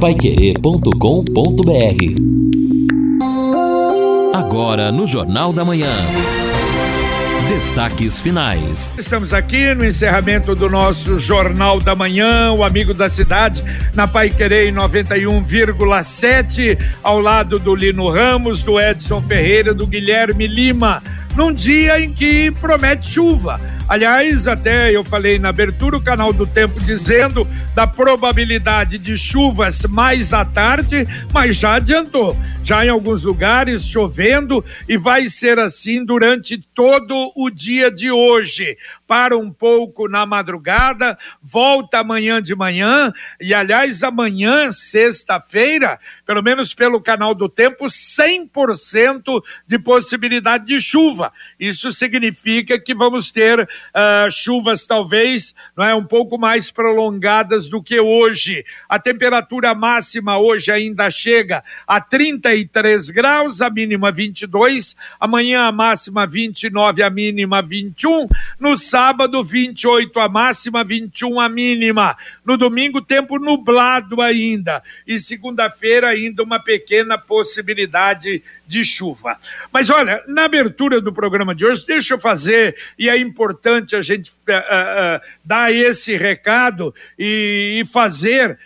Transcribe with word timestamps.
paiquerê.com.br 0.00 0.94
Agora 4.32 4.92
no 4.92 5.08
Jornal 5.08 5.52
da 5.52 5.64
Manhã. 5.64 5.90
Destaques 7.48 8.20
finais. 8.20 8.92
Estamos 8.96 9.34
aqui 9.34 9.74
no 9.74 9.84
encerramento 9.84 10.54
do 10.54 10.68
nosso 10.68 11.18
Jornal 11.18 11.80
da 11.80 11.96
Manhã, 11.96 12.52
o 12.52 12.62
Amigo 12.62 12.94
da 12.94 13.10
Cidade, 13.10 13.64
na 13.92 14.06
Pai 14.06 14.30
Querer 14.30 14.72
91,7, 14.72 16.78
ao 17.02 17.18
lado 17.18 17.58
do 17.58 17.74
Lino 17.74 18.08
Ramos, 18.08 18.62
do 18.62 18.80
Edson 18.80 19.20
Ferreira, 19.22 19.74
do 19.74 19.84
Guilherme 19.84 20.46
Lima, 20.46 21.02
num 21.34 21.52
dia 21.52 22.00
em 22.00 22.12
que 22.12 22.52
promete 22.52 23.10
chuva. 23.10 23.60
Aliás, 23.88 24.46
até 24.46 24.94
eu 24.94 25.02
falei 25.02 25.38
na 25.38 25.48
abertura 25.48 25.96
o 25.96 26.02
canal 26.02 26.32
do 26.32 26.46
Tempo 26.46 26.78
dizendo 26.80 27.48
da 27.74 27.86
probabilidade 27.86 28.98
de 28.98 29.16
chuvas 29.16 29.84
mais 29.88 30.32
à 30.32 30.44
tarde, 30.44 31.06
mas 31.32 31.56
já 31.56 31.74
adiantou 31.74 32.36
já 32.68 32.84
em 32.84 32.90
alguns 32.90 33.22
lugares 33.22 33.88
chovendo 33.88 34.62
e 34.86 34.98
vai 34.98 35.30
ser 35.30 35.58
assim 35.58 36.04
durante 36.04 36.58
todo 36.74 37.32
o 37.34 37.48
dia 37.48 37.90
de 37.90 38.10
hoje 38.10 38.76
para 39.08 39.38
um 39.38 39.50
pouco 39.50 40.06
na 40.06 40.26
madrugada, 40.26 41.18
volta 41.42 42.00
amanhã 42.00 42.42
de 42.42 42.54
manhã, 42.54 43.10
e 43.40 43.54
aliás, 43.54 44.02
amanhã, 44.02 44.70
sexta-feira, 44.70 45.98
pelo 46.26 46.42
menos 46.42 46.74
pelo 46.74 47.00
canal 47.00 47.34
do 47.34 47.48
tempo, 47.48 47.86
100% 47.86 49.42
de 49.66 49.78
possibilidade 49.78 50.66
de 50.66 50.78
chuva. 50.78 51.32
Isso 51.58 51.90
significa 51.90 52.78
que 52.78 52.94
vamos 52.94 53.32
ter 53.32 53.60
uh, 53.60 54.30
chuvas, 54.30 54.86
talvez, 54.86 55.54
não 55.74 55.82
é, 55.82 55.94
um 55.94 56.04
pouco 56.04 56.36
mais 56.36 56.70
prolongadas 56.70 57.70
do 57.70 57.82
que 57.82 57.98
hoje. 57.98 58.62
A 58.86 58.98
temperatura 58.98 59.74
máxima 59.74 60.38
hoje 60.38 60.70
ainda 60.70 61.10
chega 61.10 61.64
a 61.86 61.98
33 62.64 63.10
graus, 63.10 63.60
a 63.60 63.70
mínima 63.70 64.10
22, 64.10 64.96
amanhã 65.20 65.62
a 65.62 65.72
máxima 65.72 66.26
29, 66.26 67.02
a 67.02 67.10
mínima 67.10 67.62
21, 67.62 68.28
no 68.58 68.76
sábado 68.76 69.08
Sábado, 69.08 69.42
28 69.42 70.20
a 70.20 70.28
máxima, 70.28 70.84
21 70.84 71.40
a 71.40 71.48
mínima. 71.48 72.16
No 72.44 72.56
domingo, 72.56 73.00
tempo 73.00 73.38
nublado 73.38 74.20
ainda. 74.20 74.82
E 75.06 75.18
segunda-feira, 75.18 76.08
ainda 76.08 76.42
uma 76.42 76.60
pequena 76.60 77.18
possibilidade 77.18 78.42
de 78.66 78.84
chuva. 78.84 79.36
Mas 79.72 79.88
olha, 79.90 80.22
na 80.26 80.44
abertura 80.44 81.00
do 81.00 81.12
programa 81.12 81.54
de 81.54 81.64
hoje, 81.64 81.86
deixa 81.86 82.14
eu 82.14 82.18
fazer, 82.18 82.76
e 82.98 83.08
é 83.08 83.18
importante 83.18 83.96
a 83.96 84.02
gente 84.02 84.30
uh, 84.30 84.52
uh, 84.52 85.20
dar 85.44 85.72
esse 85.72 86.16
recado 86.16 86.94
e, 87.18 87.82
e 87.82 87.86
fazer 87.86 88.52
uh, 88.52 88.58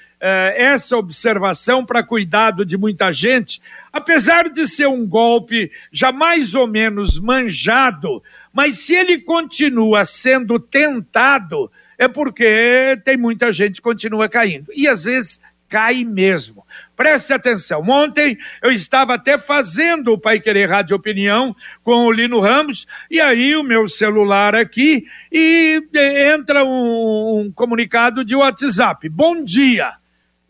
essa 0.56 0.96
observação 0.96 1.84
para 1.84 2.02
cuidado 2.02 2.64
de 2.64 2.76
muita 2.76 3.12
gente. 3.12 3.60
Apesar 3.92 4.48
de 4.48 4.66
ser 4.66 4.88
um 4.88 5.06
golpe 5.06 5.70
já 5.90 6.10
mais 6.10 6.54
ou 6.54 6.66
menos 6.66 7.18
manjado, 7.18 8.22
mas 8.52 8.76
se 8.76 8.94
ele 8.94 9.18
continua 9.18 10.04
sendo 10.04 10.58
tentado, 10.58 11.70
é 11.98 12.08
porque 12.08 12.98
tem 13.04 13.16
muita 13.16 13.52
gente 13.52 13.76
que 13.76 13.82
continua 13.82 14.28
caindo. 14.28 14.72
E 14.74 14.88
às 14.88 15.04
vezes 15.04 15.40
cai 15.68 16.04
mesmo. 16.04 16.66
Preste 16.94 17.32
atenção. 17.32 17.82
Ontem 17.88 18.36
eu 18.62 18.70
estava 18.70 19.14
até 19.14 19.38
fazendo 19.38 20.12
o 20.12 20.18
Pai 20.18 20.38
Querer 20.38 20.68
Rádio 20.68 20.94
Opinião 20.94 21.56
com 21.82 22.04
o 22.04 22.12
Lino 22.12 22.40
Ramos, 22.40 22.86
e 23.10 23.18
aí 23.20 23.56
o 23.56 23.62
meu 23.62 23.88
celular 23.88 24.54
aqui, 24.54 25.06
e 25.32 25.82
entra 25.94 26.62
um, 26.62 27.40
um 27.40 27.52
comunicado 27.52 28.22
de 28.22 28.36
WhatsApp. 28.36 29.08
Bom 29.08 29.42
dia. 29.42 29.94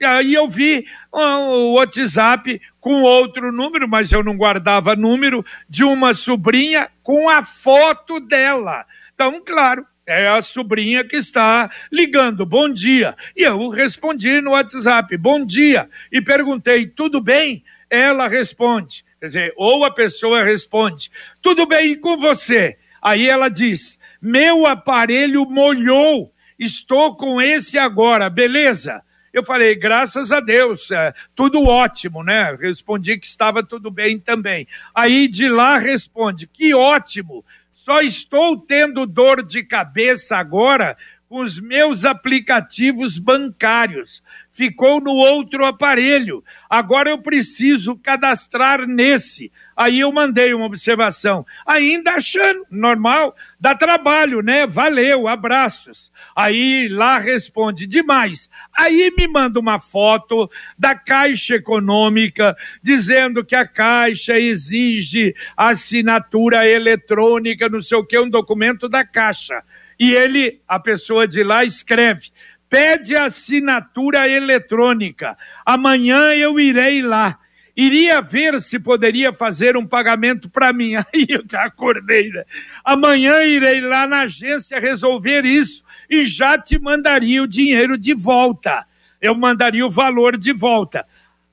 E 0.01 0.05
aí 0.05 0.35
eu 0.35 0.49
vi 0.49 0.85
o 1.13 1.75
WhatsApp 1.75 2.61
com 2.83 3.03
outro 3.03 3.53
número, 3.53 3.89
mas 3.89 4.11
eu 4.11 4.25
não 4.25 4.37
guardava 4.37 4.97
número, 4.97 5.47
de 5.69 5.85
uma 5.85 6.13
sobrinha 6.13 6.91
com 7.01 7.29
a 7.29 7.41
foto 7.41 8.19
dela. 8.19 8.85
Então, 9.15 9.41
claro, 9.41 9.87
é 10.05 10.27
a 10.27 10.43
sobrinha 10.43 11.05
que 11.05 11.15
está 11.15 11.71
ligando. 11.93 12.45
Bom 12.45 12.69
dia. 12.69 13.17
E 13.37 13.45
eu 13.45 13.69
respondi 13.69 14.41
no 14.41 14.51
WhatsApp, 14.51 15.17
bom 15.17 15.47
dia. 15.47 15.89
E 16.11 16.21
perguntei, 16.21 16.89
tudo 16.89 17.21
bem? 17.21 17.63
Ela 17.89 18.27
responde. 18.27 19.05
Quer 19.21 19.27
dizer, 19.29 19.55
ou 19.57 19.85
a 19.85 19.91
pessoa 19.95 20.43
responde, 20.43 21.09
tudo 21.41 21.65
bem 21.67 21.95
com 21.95 22.17
você? 22.17 22.77
Aí 23.01 23.29
ela 23.29 23.49
diz, 23.49 23.97
meu 24.21 24.67
aparelho 24.67 25.45
molhou, 25.49 26.35
estou 26.59 27.15
com 27.15 27.41
esse 27.41 27.79
agora, 27.79 28.29
beleza? 28.29 29.05
Eu 29.33 29.43
falei, 29.43 29.75
graças 29.75 30.31
a 30.31 30.41
Deus, 30.41 30.91
é, 30.91 31.15
tudo 31.35 31.65
ótimo, 31.65 32.23
né? 32.23 32.55
Respondi 32.61 33.19
que 33.19 33.27
estava 33.27 33.63
tudo 33.63 33.91
bem 33.91 34.19
também. 34.19 34.69
Aí 34.95 35.27
de 35.27 35.49
lá 35.49 35.79
responde, 35.79 36.47
que 36.47 36.75
ótimo, 36.75 37.45
só 37.73 38.03
estou 38.03 38.59
tendo 38.59 39.07
dor 39.07 39.43
de 39.43 39.63
cabeça 39.65 40.37
agora 40.37 40.97
com 41.29 41.41
os 41.41 41.59
meus 41.59 42.05
aplicativos 42.05 43.17
bancários. 43.17 44.23
Ficou 44.53 45.01
no 45.01 45.13
outro 45.13 45.65
aparelho. 45.65 46.45
Agora 46.69 47.09
eu 47.09 47.17
preciso 47.17 47.97
cadastrar 47.97 48.87
nesse. 48.87 49.51
Aí 49.75 50.01
eu 50.01 50.13
mandei 50.13 50.53
uma 50.53 50.67
observação, 50.67 51.47
ainda 51.67 52.13
achando 52.13 52.67
normal, 52.71 53.35
dá 53.59 53.75
trabalho, 53.75 54.43
né? 54.43 54.67
Valeu, 54.67 55.27
abraços. 55.27 56.13
Aí 56.37 56.87
lá 56.89 57.17
responde 57.17 57.87
demais. 57.87 58.51
Aí 58.77 59.11
me 59.17 59.27
manda 59.27 59.59
uma 59.59 59.81
foto 59.81 60.51
da 60.79 60.95
Caixa 60.95 61.55
Econômica 61.55 62.55
dizendo 62.83 63.43
que 63.43 63.57
a 63.57 63.67
Caixa 63.67 64.39
exige 64.39 65.35
assinatura 65.57 66.69
eletrônica, 66.69 67.71
não 67.71 67.81
sei 67.81 67.97
o 67.97 68.05
que, 68.05 68.19
um 68.19 68.29
documento 68.29 68.87
da 68.87 69.03
Caixa. 69.03 69.63
E 69.99 70.13
ele, 70.13 70.61
a 70.67 70.81
pessoa 70.81 71.29
de 71.29 71.45
lá, 71.45 71.65
escreve: 71.65 72.32
pede 72.73 73.15
assinatura 73.15 74.27
eletrônica. 74.27 75.37
Amanhã 75.67 76.33
eu 76.33 76.59
irei 76.59 77.03
lá 77.03 77.39
iria 77.77 78.21
ver 78.21 78.61
se 78.61 78.79
poderia 78.79 79.33
fazer 79.33 79.77
um 79.77 79.87
pagamento 79.87 80.49
para 80.49 80.73
mim. 80.73 80.95
Aí 81.13 81.27
eu 81.29 81.45
acordei, 81.59 82.31
né? 82.31 82.45
Amanhã 82.83 83.43
irei 83.45 83.83
lá 83.83 84.07
na 84.07 84.23
agência 84.23 84.79
resolver 84.79 85.45
isso 85.45 85.85
e 86.09 86.25
já 86.25 86.57
te 86.59 86.79
mandaria 86.79 87.43
o 87.43 87.47
dinheiro 87.47 87.99
de 87.99 88.15
volta. 88.15 88.87
Eu 89.21 89.35
mandaria 89.35 89.87
o 89.87 89.91
valor 89.91 90.39
de 90.39 90.53
volta. 90.53 91.07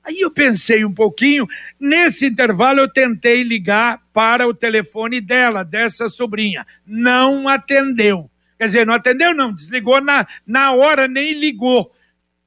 Aí 0.03 0.21
eu 0.21 0.31
pensei 0.31 0.85
um 0.85 0.93
pouquinho, 0.93 1.45
nesse 1.77 2.27
intervalo 2.27 2.79
eu 2.79 2.91
tentei 2.91 3.43
ligar 3.43 4.01
para 4.13 4.47
o 4.47 4.53
telefone 4.53 5.19
dela, 5.19 5.63
dessa 5.63 6.07
sobrinha. 6.07 6.65
Não 6.85 7.47
atendeu. 7.47 8.29
Quer 8.59 8.65
dizer, 8.65 8.85
não 8.85 8.93
atendeu, 8.93 9.33
não, 9.33 9.53
desligou 9.53 10.01
na, 10.01 10.27
na 10.45 10.73
hora, 10.73 11.07
nem 11.07 11.31
ligou. 11.31 11.89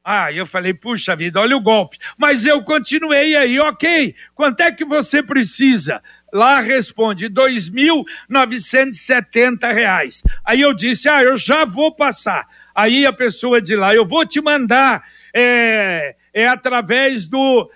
Ah, 0.05 0.31
eu 0.31 0.47
falei, 0.47 0.75
puxa 0.75 1.17
vida, 1.17 1.41
olha 1.41 1.57
o 1.57 1.61
golpe. 1.61 1.97
Mas 2.19 2.45
eu 2.45 2.63
continuei 2.63 3.35
aí, 3.35 3.59
ok. 3.59 4.15
Quanto 4.35 4.61
é 4.61 4.71
que 4.71 4.85
você 4.85 5.23
precisa? 5.23 6.03
Lá 6.31 6.61
responde, 6.61 7.29
R$ 7.29 7.33
2.970. 7.33 10.23
Aí 10.45 10.61
eu 10.61 10.75
disse, 10.75 11.09
ah, 11.09 11.23
eu 11.23 11.35
já 11.35 11.65
vou 11.65 11.95
passar. 11.95 12.47
Aí 12.75 13.07
a 13.07 13.13
pessoa 13.13 13.63
de 13.63 13.75
lá, 13.75 13.95
eu 13.95 14.05
vou 14.05 14.27
te 14.27 14.39
mandar, 14.41 15.03
é, 15.33 16.15
é 16.35 16.47
através 16.47 17.25
do, 17.25 17.71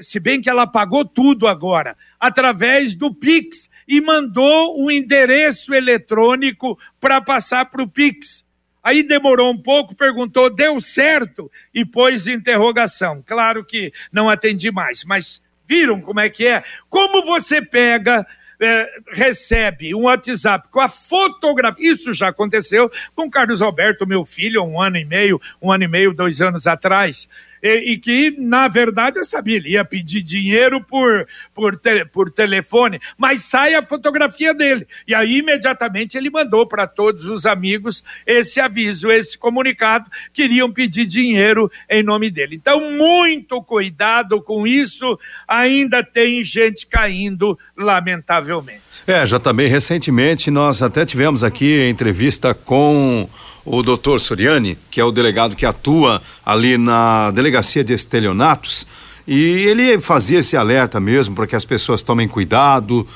se 0.00 0.20
bem 0.20 0.40
que 0.40 0.48
ela 0.48 0.66
pagou 0.66 1.04
tudo 1.04 1.46
agora, 1.46 1.96
através 2.18 2.94
do 2.94 3.12
Pix 3.12 3.68
e 3.86 4.00
mandou 4.00 4.80
um 4.80 4.90
endereço 4.90 5.74
eletrônico 5.74 6.78
para 7.00 7.20
passar 7.20 7.66
para 7.66 7.82
o 7.82 7.88
Pix. 7.88 8.44
Aí 8.82 9.02
demorou 9.02 9.52
um 9.52 9.58
pouco, 9.58 9.94
perguntou, 9.94 10.50
deu 10.50 10.80
certo? 10.80 11.50
E 11.72 11.84
pôs 11.84 12.26
interrogação. 12.26 13.22
Claro 13.24 13.64
que 13.64 13.92
não 14.12 14.28
atendi 14.28 14.70
mais, 14.70 15.04
mas 15.04 15.42
viram 15.66 16.00
como 16.00 16.20
é 16.20 16.28
que 16.28 16.46
é? 16.46 16.64
Como 16.88 17.24
você 17.24 17.62
pega, 17.62 18.26
é, 18.60 18.88
recebe 19.12 19.94
um 19.94 20.02
WhatsApp 20.02 20.68
com 20.68 20.80
a 20.80 20.88
fotografia, 20.88 21.92
isso 21.92 22.12
já 22.12 22.28
aconteceu 22.28 22.90
com 23.14 23.30
Carlos 23.30 23.62
Alberto, 23.62 24.06
meu 24.06 24.24
filho, 24.24 24.62
um 24.64 24.80
ano 24.80 24.96
e 24.96 25.04
meio, 25.04 25.40
um 25.60 25.70
ano 25.70 25.84
e 25.84 25.88
meio, 25.88 26.12
dois 26.12 26.40
anos 26.40 26.66
atrás 26.66 27.28
e, 27.62 27.92
e, 27.92 27.98
que, 27.98 28.34
na 28.38 28.66
verdade, 28.66 29.18
eu 29.18 29.24
sabia, 29.24 29.56
ele 29.56 29.70
ia 29.70 29.84
pedir 29.84 30.22
dinheiro 30.22 30.82
por, 30.82 31.26
por, 31.54 31.76
te, 31.76 32.04
por 32.06 32.30
telefone, 32.30 33.00
mas 33.16 33.44
sai 33.44 33.74
a 33.74 33.84
fotografia 33.84 34.52
dele. 34.52 34.86
E 35.06 35.14
aí, 35.14 35.38
imediatamente, 35.38 36.16
ele 36.16 36.28
mandou 36.30 36.66
para 36.66 36.86
todos 36.86 37.26
os 37.26 37.46
amigos 37.46 38.02
esse 38.26 38.60
aviso, 38.60 39.10
esse 39.10 39.38
comunicado, 39.38 40.10
queriam 40.32 40.72
pedir 40.72 41.06
dinheiro 41.06 41.70
em 41.88 42.02
nome 42.02 42.30
dele. 42.30 42.56
Então, 42.56 42.92
muito 42.92 43.62
cuidado 43.62 44.42
com 44.42 44.66
isso, 44.66 45.18
ainda 45.46 46.02
tem 46.02 46.42
gente 46.42 46.86
caindo, 46.86 47.58
lamentavelmente. 47.76 48.82
É, 49.06 49.24
já 49.26 49.38
também 49.38 49.68
recentemente 49.68 50.50
nós 50.50 50.82
até 50.82 51.04
tivemos 51.04 51.42
aqui 51.42 51.88
entrevista 51.88 52.54
com 52.54 53.28
o 53.64 53.82
doutor 53.82 54.20
Soriani, 54.20 54.76
que 54.90 55.00
é 55.00 55.04
o 55.04 55.12
delegado 55.12 55.56
que 55.56 55.66
atua 55.66 56.22
ali 56.44 56.76
na 56.76 57.30
delegacia 57.30 57.84
de 57.84 57.92
estelionatos, 57.92 58.86
e 59.26 59.38
ele 59.38 60.00
fazia 60.00 60.40
esse 60.40 60.56
alerta 60.56 60.98
mesmo 60.98 61.34
para 61.34 61.46
que 61.46 61.54
as 61.54 61.64
pessoas 61.64 62.02
tomem 62.02 62.26
cuidado, 62.26 63.06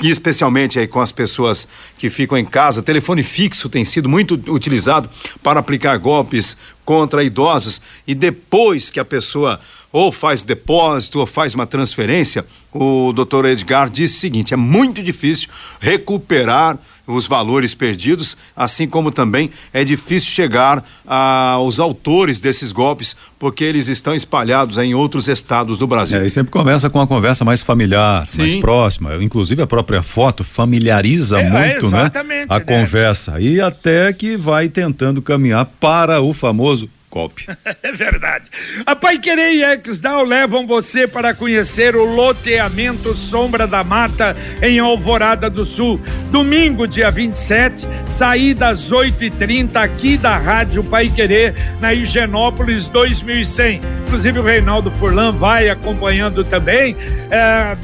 especialmente 0.00 0.78
aí 0.78 0.88
com 0.88 1.00
as 1.00 1.12
pessoas 1.12 1.68
que 1.96 2.10
ficam 2.10 2.36
em 2.36 2.44
casa. 2.44 2.82
Telefone 2.82 3.22
fixo 3.22 3.68
tem 3.68 3.84
sido 3.84 4.08
muito 4.08 4.34
utilizado 4.48 5.08
para 5.42 5.60
aplicar 5.60 5.96
golpes 5.98 6.58
contra 6.84 7.22
idosos 7.22 7.80
e 8.06 8.14
depois 8.14 8.90
que 8.90 8.98
a 8.98 9.04
pessoa 9.04 9.60
ou 9.92 10.10
faz 10.10 10.42
depósito 10.42 11.20
ou 11.20 11.26
faz 11.26 11.54
uma 11.54 11.66
transferência, 11.66 12.44
o 12.72 13.12
doutor 13.14 13.46
Edgar 13.46 13.88
disse 13.88 14.16
o 14.16 14.20
seguinte: 14.20 14.52
é 14.52 14.56
muito 14.56 15.02
difícil 15.02 15.48
recuperar 15.80 16.76
os 17.06 17.26
valores 17.26 17.74
perdidos, 17.74 18.36
assim 18.56 18.86
como 18.88 19.10
também 19.10 19.50
é 19.72 19.84
difícil 19.84 20.30
chegar 20.30 20.84
aos 21.06 21.78
autores 21.78 22.40
desses 22.40 22.72
golpes, 22.72 23.16
porque 23.38 23.62
eles 23.62 23.88
estão 23.88 24.14
espalhados 24.14 24.78
em 24.78 24.94
outros 24.94 25.28
estados 25.28 25.78
do 25.78 25.86
Brasil. 25.86 26.20
É, 26.20 26.26
e 26.26 26.30
sempre 26.30 26.50
começa 26.50 26.90
com 26.90 26.98
uma 26.98 27.06
conversa 27.06 27.44
mais 27.44 27.62
familiar, 27.62 28.26
Sim. 28.26 28.40
mais 28.40 28.56
próxima. 28.56 29.22
Inclusive 29.22 29.62
a 29.62 29.66
própria 29.66 30.02
foto 30.02 30.42
familiariza 30.42 31.40
é, 31.40 31.48
muito, 31.48 31.90
né? 31.90 32.10
A 32.48 32.58
né? 32.58 32.64
conversa. 32.64 33.40
E 33.40 33.60
até 33.60 34.12
que 34.12 34.36
vai 34.36 34.68
tentando 34.68 35.22
caminhar 35.22 35.66
para 35.78 36.20
o 36.20 36.32
famoso 36.32 36.88
golpe. 37.16 37.46
é 37.82 37.92
verdade. 37.92 38.44
A 38.84 38.94
Pai 38.94 39.18
Querer 39.18 39.54
e 39.54 39.88
Exdal 39.88 40.22
levam 40.22 40.66
você 40.66 41.08
para 41.08 41.34
conhecer 41.34 41.96
o 41.96 42.04
loteamento 42.04 43.14
Sombra 43.14 43.66
da 43.66 43.82
Mata 43.82 44.36
em 44.60 44.78
Alvorada 44.78 45.48
do 45.48 45.64
Sul. 45.64 45.98
Domingo, 46.30 46.86
dia 46.86 47.10
27, 47.10 47.88
saída 48.06 48.68
às 48.68 48.92
8h30 48.92 49.76
aqui 49.76 50.18
da 50.18 50.36
Rádio 50.36 50.84
Pai 50.84 51.08
Querer, 51.08 51.54
na 51.80 51.94
Higienópolis 51.94 52.86
2100. 52.88 53.80
Inclusive 54.06 54.38
o 54.38 54.42
Reinaldo 54.42 54.90
Furlan 54.90 55.32
vai 55.32 55.70
acompanhando 55.70 56.44
também. 56.44 56.94
É, 57.30 57.76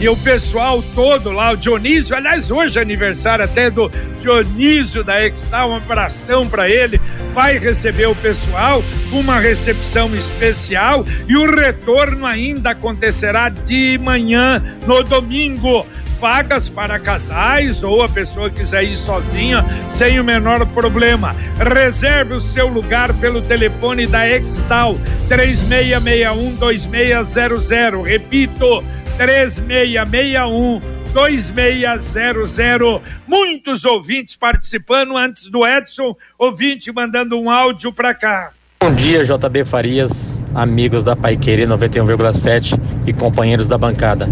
e 0.00 0.08
o 0.08 0.16
pessoal 0.16 0.82
todo 0.94 1.30
lá, 1.30 1.52
o 1.52 1.56
Dionísio, 1.56 2.16
aliás, 2.16 2.50
hoje 2.50 2.78
é 2.78 2.82
aniversário 2.82 3.44
até 3.44 3.70
do 3.70 3.90
Dionísio 4.20 5.02
da 5.02 5.24
Extal, 5.24 5.70
um 5.70 5.76
abração 5.76 6.48
para 6.48 6.68
ele, 6.68 7.00
vai 7.34 7.58
receber 7.58 8.06
o 8.06 8.14
pessoal, 8.14 8.82
uma 9.10 9.38
recepção 9.38 10.14
especial 10.14 11.04
e 11.26 11.36
o 11.36 11.54
retorno 11.54 12.26
ainda 12.26 12.70
acontecerá 12.70 13.48
de 13.48 13.98
manhã 13.98 14.62
no 14.86 15.02
domingo 15.02 15.86
vagas 16.22 16.68
para 16.68 17.00
casais 17.00 17.82
ou 17.82 18.00
a 18.00 18.08
pessoa 18.08 18.48
quiser 18.48 18.84
ir 18.84 18.96
sozinha 18.96 19.64
sem 19.88 20.20
o 20.20 20.24
menor 20.24 20.64
problema. 20.66 21.34
Reserve 21.58 22.34
o 22.34 22.40
seu 22.40 22.68
lugar 22.68 23.12
pelo 23.14 23.42
telefone 23.42 24.06
da 24.06 24.28
Extal 24.28 24.96
3661 25.28 26.54
2600. 26.54 28.06
Repito, 28.06 28.84
3661 29.22 30.80
2600. 31.14 33.00
Muitos 33.26 33.84
ouvintes 33.84 34.34
participando 34.34 35.16
antes 35.16 35.48
do 35.48 35.64
Edson, 35.64 36.16
ouvinte 36.36 36.90
mandando 36.90 37.38
um 37.38 37.48
áudio 37.48 37.92
para 37.92 38.12
cá. 38.14 38.50
Bom 38.80 38.92
dia, 38.92 39.22
JB 39.22 39.64
Farias, 39.64 40.42
amigos 40.52 41.04
da 41.04 41.14
Paiqueira 41.14 41.64
91,7 41.66 42.76
e 43.06 43.12
companheiros 43.12 43.68
da 43.68 43.78
bancada. 43.78 44.28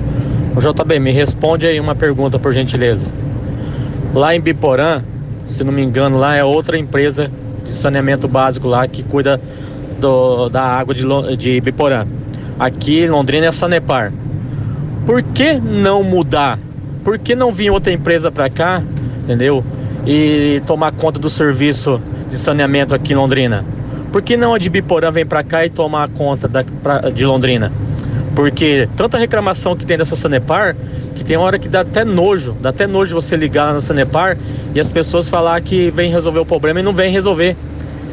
O 0.57 0.61
JB, 0.61 0.99
me 0.99 1.13
responde 1.13 1.69
aí 1.69 1.79
uma 1.79 1.95
pergunta, 1.95 2.37
por 2.37 2.53
gentileza. 2.53 3.09
Lá 4.13 4.35
em 4.35 4.41
Biporã, 4.41 5.05
se 5.47 5.63
não 5.63 5.73
me 5.73 5.83
engano, 5.83 6.19
lá 6.19 6.35
é 6.35 6.43
outra 6.43 6.77
empresa 6.77 7.31
de 7.63 7.73
saneamento 7.73 8.27
básico 8.27 8.67
lá 8.67 8.89
que 8.89 9.05
cuida 9.05 9.41
do, 10.01 10.49
da 10.49 10.63
água 10.63 10.93
de, 10.93 11.05
de 11.37 11.61
Biporã. 11.61 12.09
Aqui 12.59 13.05
em 13.05 13.09
Londrina 13.09 13.47
é 13.47 13.53
Sanepar. 13.53 14.13
Por 15.06 15.23
que 15.23 15.55
não 15.55 16.02
mudar? 16.02 16.58
Por 17.02 17.19
que 17.19 17.35
não 17.35 17.50
vir 17.50 17.70
outra 17.70 17.93
empresa 17.93 18.31
para 18.31 18.50
cá, 18.50 18.82
entendeu? 19.25 19.64
E 20.06 20.62
tomar 20.67 20.93
conta 20.93 21.19
do 21.19 21.31
serviço 21.31 22.00
de 22.29 22.37
saneamento 22.37 22.94
aqui 22.94 23.12
em 23.12 23.17
Londrina? 23.17 23.64
Por 24.12 24.23
que 24.23 24.37
não 24.37 24.55
a 24.55 24.58
de 24.58 24.69
Biporã 24.69 25.11
vem 25.11 25.25
para 25.25 25.43
cá 25.43 25.64
e 25.64 25.70
tomar 25.70 26.08
conta 26.08 26.47
da, 26.47 26.64
pra, 26.82 27.11
de 27.11 27.25
Londrina? 27.25 27.73
Porque 28.35 28.88
tanta 28.97 29.17
reclamação 29.17 29.75
que 29.75 29.87
tem 29.87 29.97
dessa 29.97 30.14
Sanepar, 30.14 30.76
que 31.14 31.25
tem 31.25 31.37
hora 31.37 31.58
que 31.58 31.69
dá 31.69 31.81
até 31.81 32.05
nojo, 32.05 32.55
dá 32.61 32.69
até 32.69 32.87
nojo 32.87 33.14
você 33.14 33.37
ligar 33.37 33.73
na 33.73 33.81
Sanepar 33.81 34.37
e 34.75 34.81
as 34.81 34.93
pessoas 34.93 35.29
falar 35.29 35.61
que 35.62 35.91
vem 35.91 36.11
resolver 36.11 36.41
o 36.41 36.47
problema 36.47 36.81
e 36.81 36.82
não 36.82 36.93
vem 36.93 37.11
resolver. 37.11 37.56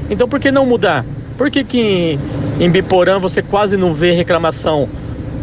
Então 0.10 0.28
por 0.28 0.40
que 0.40 0.52
não 0.52 0.66
mudar? 0.66 1.06
Por 1.38 1.52
que, 1.52 1.64
que 1.64 1.80
em, 1.80 2.20
em 2.60 2.70
Biporã 2.70 3.20
você 3.20 3.42
quase 3.42 3.76
não 3.78 3.94
vê 3.94 4.12
reclamação 4.12 4.88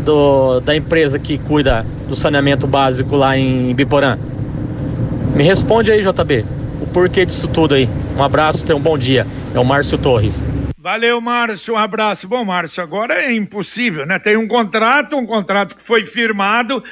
do, 0.04 0.60
da 0.60 0.76
empresa 0.76 1.18
que 1.18 1.38
cuida 1.38 1.84
do 2.08 2.14
saneamento 2.14 2.66
básico 2.66 3.16
lá 3.16 3.36
em 3.36 3.74
Biporã? 3.74 4.18
Me 5.34 5.42
responde 5.42 5.90
aí, 5.90 6.00
JB, 6.00 6.44
o 6.80 6.86
porquê 6.86 7.26
disso 7.26 7.48
tudo 7.48 7.74
aí. 7.74 7.88
Um 8.16 8.22
abraço, 8.22 8.64
tenha 8.64 8.76
um 8.76 8.80
bom 8.80 8.96
dia. 8.96 9.26
É 9.52 9.58
o 9.58 9.64
Márcio 9.64 9.98
Torres. 9.98 10.46
Valeu, 10.78 11.20
Márcio, 11.20 11.74
um 11.74 11.78
abraço. 11.78 12.28
Bom, 12.28 12.44
Márcio, 12.44 12.82
agora 12.82 13.14
é 13.14 13.32
impossível, 13.32 14.04
né? 14.04 14.18
Tem 14.18 14.36
um 14.36 14.46
contrato, 14.46 15.16
um 15.16 15.26
contrato 15.26 15.74
que 15.74 15.82
foi 15.82 16.04
firmado 16.04 16.84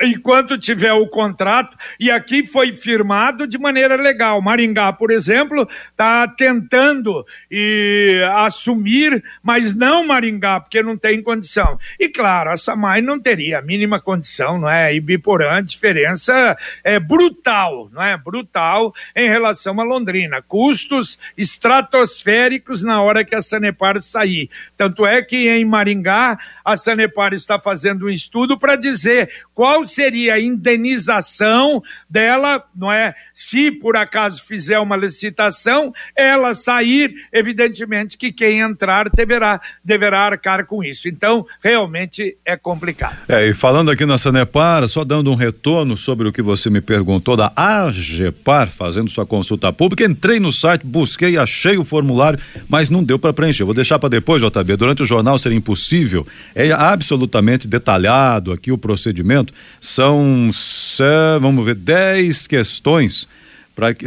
enquanto 0.00 0.58
tiver 0.58 0.92
o 0.92 1.06
contrato, 1.06 1.76
e 1.98 2.10
aqui 2.10 2.44
foi 2.44 2.74
firmado 2.74 3.46
de 3.46 3.58
maneira 3.58 3.96
legal. 3.96 4.42
Maringá, 4.42 4.92
por 4.92 5.10
exemplo, 5.10 5.68
está 5.90 6.28
tentando 6.28 7.24
e, 7.50 8.22
assumir, 8.34 9.22
mas 9.42 9.74
não 9.74 10.06
Maringá, 10.06 10.60
porque 10.60 10.82
não 10.82 10.96
tem 10.96 11.22
condição. 11.22 11.78
E 11.98 12.08
claro, 12.08 12.50
a 12.50 12.56
Samai 12.56 13.00
não 13.00 13.18
teria 13.18 13.58
a 13.58 13.62
mínima 13.62 14.00
condição, 14.00 14.58
não 14.58 14.68
é? 14.68 14.94
E 14.94 15.00
Biporã, 15.00 15.58
a 15.58 15.60
diferença 15.60 16.56
é 16.84 16.98
brutal, 16.98 17.88
não 17.92 18.02
é? 18.02 18.16
Brutal 18.16 18.94
em 19.14 19.28
relação 19.28 19.80
a 19.80 19.84
Londrina. 19.84 20.42
Custos 20.42 21.18
estratosféricos 21.36 22.82
na 22.82 23.00
hora 23.00 23.24
que 23.24 23.34
a 23.34 23.40
Sanepar 23.40 24.00
sair. 24.02 24.50
Tanto 24.76 25.06
é 25.06 25.22
que 25.22 25.48
em 25.48 25.64
Maringá, 25.64 26.38
a 26.66 26.74
Sanepar 26.74 27.32
está 27.32 27.60
fazendo 27.60 28.06
um 28.06 28.10
estudo 28.10 28.58
para 28.58 28.74
dizer 28.74 29.30
qual 29.54 29.86
seria 29.86 30.34
a 30.34 30.40
indenização 30.40 31.80
dela, 32.10 32.64
não 32.74 32.90
é? 32.90 33.14
Se 33.32 33.70
por 33.70 33.96
acaso 33.96 34.42
fizer 34.42 34.80
uma 34.80 34.96
licitação, 34.96 35.94
ela 36.16 36.54
sair, 36.54 37.14
evidentemente 37.32 38.18
que 38.18 38.32
quem 38.32 38.58
entrar 38.58 39.08
deverá, 39.08 39.60
deverá 39.84 40.22
arcar 40.22 40.66
com 40.66 40.82
isso. 40.82 41.08
Então, 41.08 41.46
realmente 41.62 42.36
é 42.44 42.56
complicado. 42.56 43.16
É, 43.28 43.46
e 43.46 43.54
falando 43.54 43.92
aqui 43.92 44.04
na 44.04 44.18
Sanepar, 44.18 44.88
só 44.88 45.04
dando 45.04 45.30
um 45.30 45.36
retorno 45.36 45.96
sobre 45.96 46.26
o 46.26 46.32
que 46.32 46.42
você 46.42 46.68
me 46.68 46.80
perguntou 46.80 47.36
da 47.36 47.52
AGEPAR, 47.54 48.70
fazendo 48.70 49.08
sua 49.08 49.24
consulta 49.24 49.72
pública, 49.72 50.04
entrei 50.04 50.40
no 50.40 50.50
site, 50.50 50.84
busquei, 50.84 51.38
achei 51.38 51.78
o 51.78 51.84
formulário, 51.84 52.40
mas 52.68 52.90
não 52.90 53.04
deu 53.04 53.20
para 53.20 53.32
preencher. 53.32 53.62
Vou 53.62 53.74
deixar 53.74 54.00
para 54.00 54.08
depois, 54.08 54.42
JB, 54.42 54.76
durante 54.76 55.04
o 55.04 55.06
jornal 55.06 55.38
seria 55.38 55.56
impossível. 55.56 56.26
É 56.58 56.72
absolutamente 56.72 57.68
detalhado 57.68 58.50
aqui 58.50 58.72
o 58.72 58.78
procedimento. 58.78 59.52
São, 59.78 60.50
vamos 61.38 61.62
ver, 61.66 61.74
dez 61.74 62.46
questões 62.46 63.28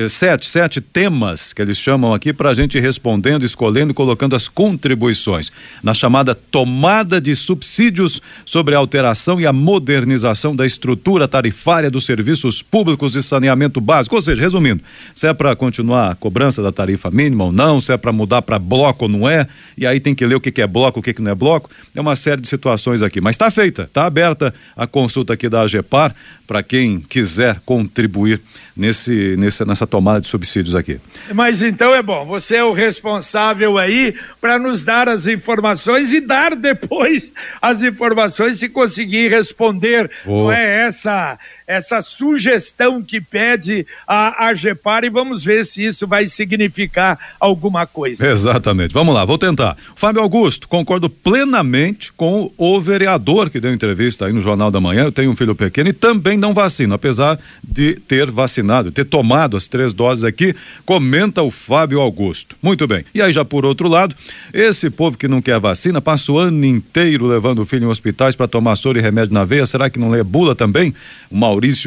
sete, 0.09 0.47
sete 0.47 0.81
temas 0.81 1.53
que 1.53 1.61
eles 1.61 1.77
chamam 1.77 2.11
aqui 2.11 2.33
para 2.33 2.49
a 2.49 2.53
gente 2.55 2.79
respondendo, 2.79 3.45
escolhendo, 3.45 3.93
colocando 3.93 4.35
as 4.35 4.47
contribuições 4.47 5.51
na 5.83 5.93
chamada 5.93 6.33
tomada 6.33 7.21
de 7.21 7.35
subsídios 7.35 8.19
sobre 8.43 8.73
a 8.73 8.79
alteração 8.79 9.39
e 9.39 9.45
a 9.45 9.53
modernização 9.53 10.55
da 10.55 10.65
estrutura 10.65 11.27
tarifária 11.27 11.91
dos 11.91 12.03
serviços 12.03 12.63
públicos 12.63 13.11
de 13.11 13.21
saneamento 13.21 13.79
básico. 13.79 14.15
Ou 14.15 14.21
seja, 14.23 14.41
resumindo, 14.41 14.81
se 15.13 15.27
é 15.27 15.33
para 15.35 15.55
continuar 15.55 16.11
a 16.11 16.15
cobrança 16.15 16.63
da 16.63 16.71
tarifa 16.71 17.11
mínima 17.11 17.43
ou 17.45 17.51
não, 17.51 17.79
se 17.79 17.93
é 17.93 17.97
para 17.97 18.11
mudar 18.11 18.41
para 18.41 18.57
bloco 18.57 19.05
ou 19.05 19.09
não 19.09 19.29
é, 19.29 19.47
e 19.77 19.85
aí 19.85 19.99
tem 19.99 20.15
que 20.15 20.25
ler 20.25 20.35
o 20.35 20.41
que, 20.41 20.51
que 20.51 20.63
é 20.63 20.67
bloco, 20.67 20.99
o 20.99 21.03
que, 21.03 21.13
que 21.13 21.21
não 21.21 21.31
é 21.31 21.35
bloco, 21.35 21.69
é 21.93 22.01
uma 22.01 22.15
série 22.15 22.41
de 22.41 22.49
situações 22.49 23.03
aqui. 23.03 23.21
Mas 23.21 23.35
está 23.35 23.51
feita, 23.51 23.83
está 23.83 24.07
aberta 24.07 24.51
a 24.75 24.87
consulta 24.87 25.33
aqui 25.33 25.47
da 25.47 25.61
AGEPAR 25.61 26.15
para 26.47 26.63
quem 26.63 26.99
quiser 26.99 27.59
contribuir 27.63 28.41
nesse, 28.79 29.35
nesse, 29.37 29.65
nessa 29.65 29.85
tomada 29.85 30.21
de 30.21 30.27
subsídios 30.27 30.73
aqui. 30.73 30.99
Mas 31.33 31.61
então 31.61 31.93
é 31.93 32.01
bom, 32.01 32.25
você 32.25 32.55
é 32.55 32.63
o 32.63 32.71
responsável 32.71 33.77
aí 33.77 34.15
para 34.39 34.57
nos 34.57 34.85
dar 34.85 35.09
as 35.09 35.27
informações 35.27 36.13
e 36.13 36.21
dar 36.21 36.55
depois 36.55 37.33
as 37.61 37.83
informações 37.83 38.57
se 38.59 38.69
conseguir 38.69 39.29
responder. 39.29 40.09
Oh. 40.25 40.43
Não 40.43 40.51
é 40.51 40.85
essa 40.87 41.37
essa 41.69 42.01
sugestão 42.01 42.99
que 42.99 43.21
pede 43.21 43.85
a 44.07 44.47
AGEPAR 44.47 45.03
e 45.03 45.09
vamos 45.09 45.43
ver 45.43 45.63
se 45.63 45.85
isso 45.85 46.07
vai 46.07 46.25
significar 46.25 47.35
alguma 47.39 47.85
coisa. 47.85 48.27
Exatamente. 48.27 48.91
Vamos 48.91 49.13
lá, 49.13 49.23
vou 49.23 49.37
tentar. 49.37 49.77
Fábio 49.95 50.19
Augusto, 50.19 50.67
concordo 50.67 51.07
plenamente 51.07 52.11
com 52.13 52.51
o 52.57 52.81
vereador 52.81 53.51
que 53.51 53.59
deu 53.59 53.71
entrevista 53.71 54.25
aí 54.25 54.33
no 54.33 54.41
Jornal 54.41 54.71
da 54.71 54.81
Manhã. 54.81 55.03
Eu 55.03 55.11
tenho 55.11 55.29
um 55.29 55.35
filho 55.35 55.53
pequeno 55.53 55.89
e 55.89 55.93
também 55.93 56.39
não 56.39 56.55
vacino, 56.55 56.95
apesar 56.95 57.39
de 57.63 57.93
ter 57.93 58.31
vacinado, 58.31 58.91
ter 58.91 59.05
tomado 59.05 59.55
as 59.55 59.67
três 59.67 59.93
doses 59.93 60.23
aqui, 60.23 60.55
comenta 60.87 61.43
o 61.43 61.51
Fábio 61.51 61.99
Augusto. 61.99 62.55
Muito 62.63 62.87
bem. 62.87 63.05
E 63.13 63.21
aí, 63.21 63.31
já 63.31 63.45
por 63.45 63.63
outro 63.63 63.87
lado, 63.87 64.15
esse 64.51 64.89
povo 64.89 65.15
que 65.15 65.27
não 65.27 65.39
quer 65.39 65.59
vacina 65.59 66.01
passa 66.01 66.31
o 66.31 66.39
ano 66.39 66.65
inteiro 66.65 67.27
levando 67.27 67.59
o 67.59 67.65
filho 67.65 67.85
em 67.85 67.91
hospitais 67.91 68.35
para 68.35 68.47
tomar 68.47 68.75
soro 68.75 68.97
e 68.97 69.01
remédio 69.01 69.35
na 69.35 69.45
veia. 69.45 69.67
Será 69.67 69.87
que 69.87 69.99
não 69.99 70.09
lê 70.09 70.23
bula 70.23 70.55
também? 70.55 70.95
O 71.29 71.37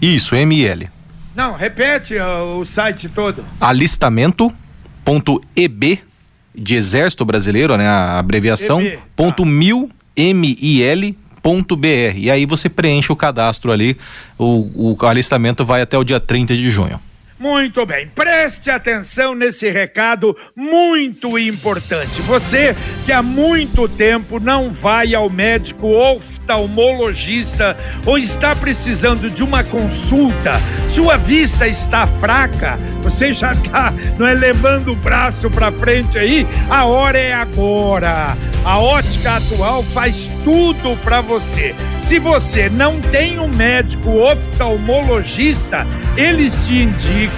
Isso, 0.00 0.36
ML. 0.36 0.88
Não, 1.34 1.56
repete 1.56 2.14
uh, 2.16 2.56
o 2.56 2.64
site 2.64 3.08
todo. 3.08 3.44
Alistamento.eb 3.60 6.11
de 6.54 6.74
Exército 6.74 7.24
Brasileiro, 7.24 7.76
né? 7.76 7.86
A 7.86 8.18
abreviação, 8.18 8.80
EB, 8.80 8.96
tá. 8.96 9.02
ponto 9.16 9.44
mil, 9.44 9.90
M-I-L, 10.16 11.16
ponto 11.42 11.76
BR. 11.76 12.16
E 12.16 12.30
aí 12.30 12.46
você 12.46 12.68
preenche 12.68 13.12
o 13.12 13.16
cadastro 13.16 13.72
ali, 13.72 13.96
o, 14.38 14.92
o 14.92 15.06
alistamento 15.06 15.64
vai 15.64 15.82
até 15.82 15.98
o 15.98 16.04
dia 16.04 16.20
30 16.20 16.56
de 16.56 16.70
junho. 16.70 17.00
Muito 17.42 17.84
bem, 17.84 18.06
preste 18.06 18.70
atenção 18.70 19.34
nesse 19.34 19.68
recado 19.68 20.36
muito 20.54 21.36
importante. 21.36 22.22
Você 22.22 22.72
que 23.04 23.10
há 23.10 23.20
muito 23.20 23.88
tempo 23.88 24.38
não 24.38 24.70
vai 24.70 25.12
ao 25.12 25.28
médico 25.28 25.88
oftalmologista 25.88 27.76
ou 28.06 28.16
está 28.16 28.54
precisando 28.54 29.28
de 29.28 29.42
uma 29.42 29.64
consulta, 29.64 30.52
sua 30.88 31.16
vista 31.16 31.66
está 31.66 32.06
fraca, 32.06 32.78
você 33.02 33.32
já 33.32 33.50
está 33.50 33.92
não 34.16 34.28
é, 34.28 34.34
levando 34.34 34.92
o 34.92 34.96
braço 34.96 35.50
para 35.50 35.72
frente 35.72 36.16
aí, 36.16 36.46
a 36.70 36.84
hora 36.84 37.18
é 37.18 37.32
agora. 37.32 38.36
A 38.64 38.78
ótica 38.78 39.38
atual 39.38 39.82
faz 39.82 40.30
tudo 40.44 40.96
para 41.02 41.20
você. 41.20 41.74
Se 42.00 42.20
você 42.20 42.68
não 42.68 43.00
tem 43.00 43.40
um 43.40 43.48
médico 43.48 44.10
oftalmologista, 44.10 45.84
eles 46.16 46.52
te 46.64 46.74
indicam, 46.74 47.31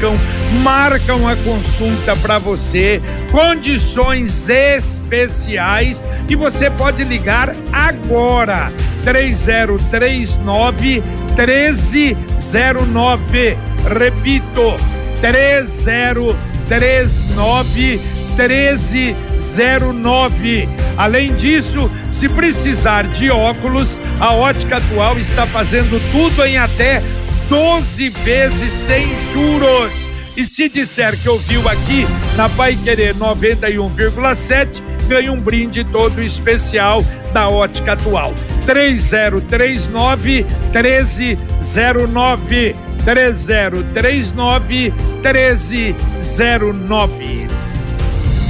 marcam 0.62 1.28
a 1.28 1.36
consulta 1.36 2.16
para 2.16 2.38
você, 2.38 3.00
condições 3.30 4.48
especiais 4.48 6.04
e 6.28 6.34
você 6.34 6.68
pode 6.70 7.04
ligar 7.04 7.54
agora. 7.72 8.72
3039 9.04 11.00
1309. 11.36 13.56
Repito, 13.98 14.74
3039 15.20 18.00
1309. 18.36 20.68
Além 20.96 21.34
disso, 21.34 21.90
se 22.10 22.28
precisar 22.28 23.04
de 23.04 23.30
óculos, 23.30 24.00
a 24.20 24.32
Ótica 24.32 24.78
Atual 24.78 25.18
está 25.18 25.44
fazendo 25.46 26.00
tudo 26.12 26.44
em 26.44 26.56
até 26.56 27.02
12 27.48 28.08
vezes 28.08 28.72
sem 28.72 29.06
juros. 29.32 30.08
E 30.36 30.44
se 30.44 30.68
disser 30.68 31.16
que 31.16 31.28
ouviu 31.28 31.68
aqui 31.68 32.04
na 32.36 32.48
Pai 32.48 32.76
Querer 32.76 33.14
91,7, 33.14 34.82
ganha 35.06 35.32
um 35.32 35.40
brinde 35.40 35.84
todo 35.84 36.20
especial 36.22 37.04
da 37.32 37.48
Ótica 37.48 37.92
Atual. 37.92 38.34
3039 38.66 40.44
1309 40.72 42.74
3039 43.04 44.92
1309. 45.22 47.63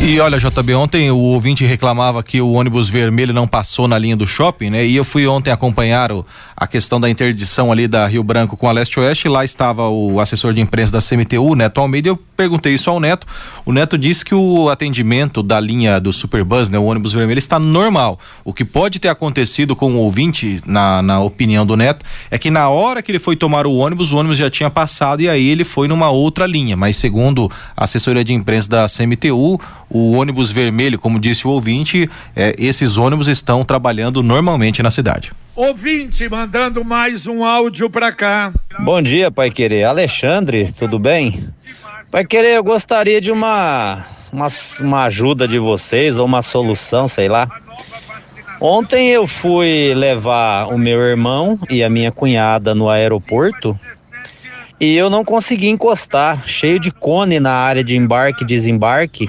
E 0.00 0.20
olha, 0.20 0.38
JB, 0.38 0.74
ontem 0.74 1.10
o 1.10 1.16
ouvinte 1.16 1.64
reclamava 1.64 2.22
que 2.22 2.38
o 2.38 2.52
ônibus 2.52 2.90
vermelho 2.90 3.32
não 3.32 3.46
passou 3.46 3.88
na 3.88 3.98
linha 3.98 4.14
do 4.14 4.26
shopping, 4.26 4.68
né? 4.68 4.84
E 4.84 4.94
eu 4.94 5.04
fui 5.04 5.26
ontem 5.26 5.50
acompanhar 5.50 6.12
o, 6.12 6.26
a 6.54 6.66
questão 6.66 7.00
da 7.00 7.08
interdição 7.08 7.72
ali 7.72 7.88
da 7.88 8.06
Rio 8.06 8.22
Branco 8.22 8.54
com 8.54 8.68
a 8.68 8.72
Leste 8.72 9.00
Oeste. 9.00 9.28
Lá 9.28 9.46
estava 9.46 9.88
o 9.88 10.20
assessor 10.20 10.52
de 10.52 10.60
imprensa 10.60 10.92
da 10.92 10.98
CMTU, 11.00 11.54
Neto 11.54 11.80
Almeida. 11.80 12.10
Eu 12.10 12.18
perguntei 12.36 12.74
isso 12.74 12.90
ao 12.90 13.00
Neto. 13.00 13.26
O 13.64 13.72
Neto 13.72 13.96
disse 13.96 14.22
que 14.24 14.34
o 14.34 14.68
atendimento 14.68 15.42
da 15.42 15.58
linha 15.58 15.98
do 15.98 16.12
Superbus, 16.12 16.68
né? 16.68 16.78
O 16.78 16.84
ônibus 16.84 17.14
vermelho, 17.14 17.38
está 17.38 17.58
normal. 17.58 18.20
O 18.44 18.52
que 18.52 18.64
pode 18.64 18.98
ter 18.98 19.08
acontecido 19.08 19.74
com 19.74 19.94
o 19.94 19.98
ouvinte, 19.98 20.60
na, 20.66 21.00
na 21.00 21.20
opinião 21.22 21.64
do 21.64 21.78
Neto, 21.78 22.04
é 22.30 22.38
que 22.38 22.50
na 22.50 22.68
hora 22.68 23.02
que 23.02 23.10
ele 23.10 23.18
foi 23.18 23.36
tomar 23.36 23.66
o 23.66 23.74
ônibus, 23.74 24.12
o 24.12 24.18
ônibus 24.18 24.36
já 24.36 24.50
tinha 24.50 24.68
passado 24.68 25.22
e 25.22 25.30
aí 25.30 25.48
ele 25.48 25.64
foi 25.64 25.88
numa 25.88 26.10
outra 26.10 26.46
linha. 26.46 26.76
Mas 26.76 26.96
segundo 26.96 27.50
a 27.74 27.84
assessoria 27.84 28.22
de 28.22 28.34
imprensa 28.34 28.68
da 28.68 28.86
CMTU, 28.86 29.58
o 29.94 30.10
ônibus 30.10 30.50
vermelho, 30.50 30.98
como 30.98 31.20
disse 31.20 31.46
o 31.46 31.50
ouvinte, 31.50 32.10
é, 32.34 32.52
esses 32.58 32.96
ônibus 32.96 33.28
estão 33.28 33.64
trabalhando 33.64 34.24
normalmente 34.24 34.82
na 34.82 34.90
cidade. 34.90 35.30
Ouvinte, 35.54 36.28
mandando 36.28 36.84
mais 36.84 37.28
um 37.28 37.44
áudio 37.44 37.88
para 37.88 38.10
cá. 38.10 38.52
Bom 38.80 39.00
dia, 39.00 39.30
Pai 39.30 39.52
Querer. 39.52 39.84
Alexandre, 39.84 40.72
tudo 40.72 40.98
bem? 40.98 41.48
Pai 42.10 42.24
Querer, 42.24 42.56
eu 42.56 42.64
gostaria 42.64 43.20
de 43.20 43.30
uma, 43.30 44.04
uma, 44.32 44.48
uma 44.80 45.04
ajuda 45.04 45.46
de 45.46 45.60
vocês, 45.60 46.18
ou 46.18 46.26
uma 46.26 46.42
solução, 46.42 47.06
sei 47.06 47.28
lá. 47.28 47.48
Ontem 48.60 49.10
eu 49.10 49.28
fui 49.28 49.94
levar 49.94 50.74
o 50.74 50.76
meu 50.76 51.00
irmão 51.02 51.56
e 51.70 51.84
a 51.84 51.88
minha 51.88 52.10
cunhada 52.10 52.74
no 52.74 52.88
aeroporto 52.88 53.78
e 54.80 54.96
eu 54.96 55.08
não 55.08 55.24
consegui 55.24 55.68
encostar, 55.68 56.46
cheio 56.46 56.80
de 56.80 56.90
cone 56.90 57.38
na 57.38 57.52
área 57.52 57.84
de 57.84 57.96
embarque 57.96 58.42
e 58.42 58.46
desembarque. 58.46 59.28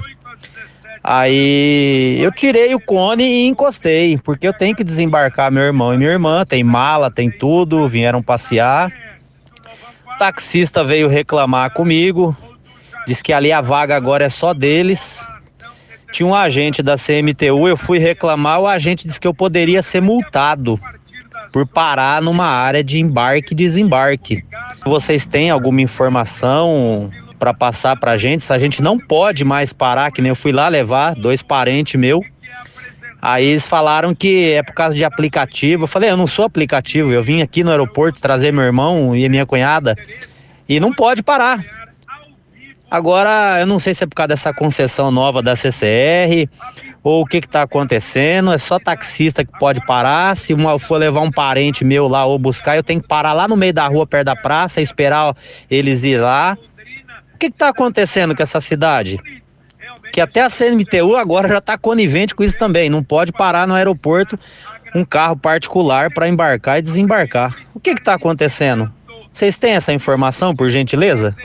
Aí 1.08 2.18
eu 2.20 2.32
tirei 2.32 2.74
o 2.74 2.80
cone 2.80 3.22
e 3.22 3.46
encostei, 3.46 4.18
porque 4.18 4.44
eu 4.44 4.52
tenho 4.52 4.74
que 4.74 4.82
desembarcar 4.82 5.52
meu 5.52 5.62
irmão 5.62 5.94
e 5.94 5.96
minha 5.96 6.10
irmã, 6.10 6.44
tem 6.44 6.64
mala, 6.64 7.12
tem 7.12 7.30
tudo, 7.30 7.86
vieram 7.86 8.20
passear. 8.20 8.92
O 10.12 10.18
taxista 10.18 10.82
veio 10.82 11.06
reclamar 11.06 11.72
comigo, 11.72 12.36
disse 13.06 13.22
que 13.22 13.32
ali 13.32 13.52
a 13.52 13.60
vaga 13.60 13.94
agora 13.94 14.24
é 14.24 14.28
só 14.28 14.52
deles. 14.52 15.28
Tinha 16.10 16.26
um 16.26 16.34
agente 16.34 16.82
da 16.82 16.96
CMTU, 16.96 17.68
eu 17.68 17.76
fui 17.76 18.00
reclamar, 18.00 18.60
o 18.60 18.66
agente 18.66 19.06
disse 19.06 19.20
que 19.20 19.28
eu 19.28 19.34
poderia 19.34 19.84
ser 19.84 20.02
multado 20.02 20.80
por 21.52 21.64
parar 21.68 22.20
numa 22.20 22.46
área 22.46 22.82
de 22.82 22.98
embarque 22.98 23.52
e 23.52 23.56
desembarque. 23.56 24.44
Vocês 24.84 25.24
têm 25.24 25.50
alguma 25.50 25.80
informação 25.80 27.12
para 27.38 27.54
passar 27.54 27.96
para 27.96 28.12
a 28.12 28.16
gente. 28.16 28.42
Se 28.42 28.52
a 28.52 28.58
gente 28.58 28.82
não 28.82 28.98
pode 28.98 29.44
mais 29.44 29.72
parar, 29.72 30.10
que 30.10 30.20
nem 30.20 30.30
eu 30.30 30.36
fui 30.36 30.52
lá 30.52 30.68
levar 30.68 31.14
dois 31.14 31.42
parentes 31.42 32.00
meu. 32.00 32.22
Aí 33.20 33.44
eles 33.44 33.66
falaram 33.66 34.14
que 34.14 34.52
é 34.52 34.62
por 34.62 34.74
causa 34.74 34.96
de 34.96 35.04
aplicativo. 35.04 35.84
Eu 35.84 35.88
falei, 35.88 36.10
eu 36.10 36.16
não 36.16 36.26
sou 36.26 36.44
aplicativo, 36.44 37.10
eu 37.10 37.22
vim 37.22 37.42
aqui 37.42 37.64
no 37.64 37.70
aeroporto 37.70 38.20
trazer 38.20 38.52
meu 38.52 38.64
irmão 38.64 39.16
e 39.16 39.28
minha 39.28 39.46
cunhada 39.46 39.96
e 40.68 40.78
não 40.80 40.92
pode 40.92 41.22
parar. 41.22 41.64
Agora, 42.88 43.58
eu 43.60 43.66
não 43.66 43.80
sei 43.80 43.94
se 43.94 44.04
é 44.04 44.06
por 44.06 44.14
causa 44.14 44.28
dessa 44.28 44.54
concessão 44.54 45.10
nova 45.10 45.42
da 45.42 45.56
CCR 45.56 46.48
ou 47.02 47.22
o 47.22 47.26
que 47.26 47.38
está 47.38 47.62
acontecendo. 47.62 48.52
É 48.52 48.58
só 48.58 48.78
taxista 48.78 49.44
que 49.44 49.58
pode 49.58 49.84
parar. 49.84 50.36
Se 50.36 50.52
eu 50.52 50.78
for 50.78 50.98
levar 50.98 51.20
um 51.20 51.30
parente 51.30 51.84
meu 51.84 52.06
lá 52.06 52.24
ou 52.26 52.38
buscar, 52.38 52.76
eu 52.76 52.84
tenho 52.84 53.00
que 53.00 53.08
parar 53.08 53.32
lá 53.32 53.48
no 53.48 53.56
meio 53.56 53.72
da 53.72 53.88
rua, 53.88 54.06
perto 54.06 54.26
da 54.26 54.36
praça, 54.36 54.80
esperar 54.80 55.34
eles 55.68 56.04
ir 56.04 56.18
lá. 56.18 56.56
O 57.36 57.38
que 57.38 57.48
está 57.48 57.68
acontecendo 57.68 58.34
com 58.34 58.42
essa 58.42 58.62
cidade? 58.62 59.20
Que 60.10 60.22
até 60.22 60.40
a 60.40 60.48
CMTU 60.48 61.14
agora 61.16 61.46
já 61.46 61.58
está 61.58 61.76
conivente 61.76 62.34
com 62.34 62.42
isso 62.42 62.58
também. 62.58 62.88
Não 62.88 63.04
pode 63.04 63.30
parar 63.30 63.68
no 63.68 63.74
aeroporto 63.74 64.38
um 64.94 65.04
carro 65.04 65.36
particular 65.36 66.10
para 66.10 66.26
embarcar 66.26 66.78
e 66.78 66.82
desembarcar. 66.82 67.54
O 67.74 67.78
que 67.78 67.90
está 67.90 68.14
acontecendo? 68.14 68.90
Vocês 69.30 69.58
têm 69.58 69.72
essa 69.74 69.92
informação, 69.92 70.56
por 70.56 70.70
gentileza? 70.70 71.36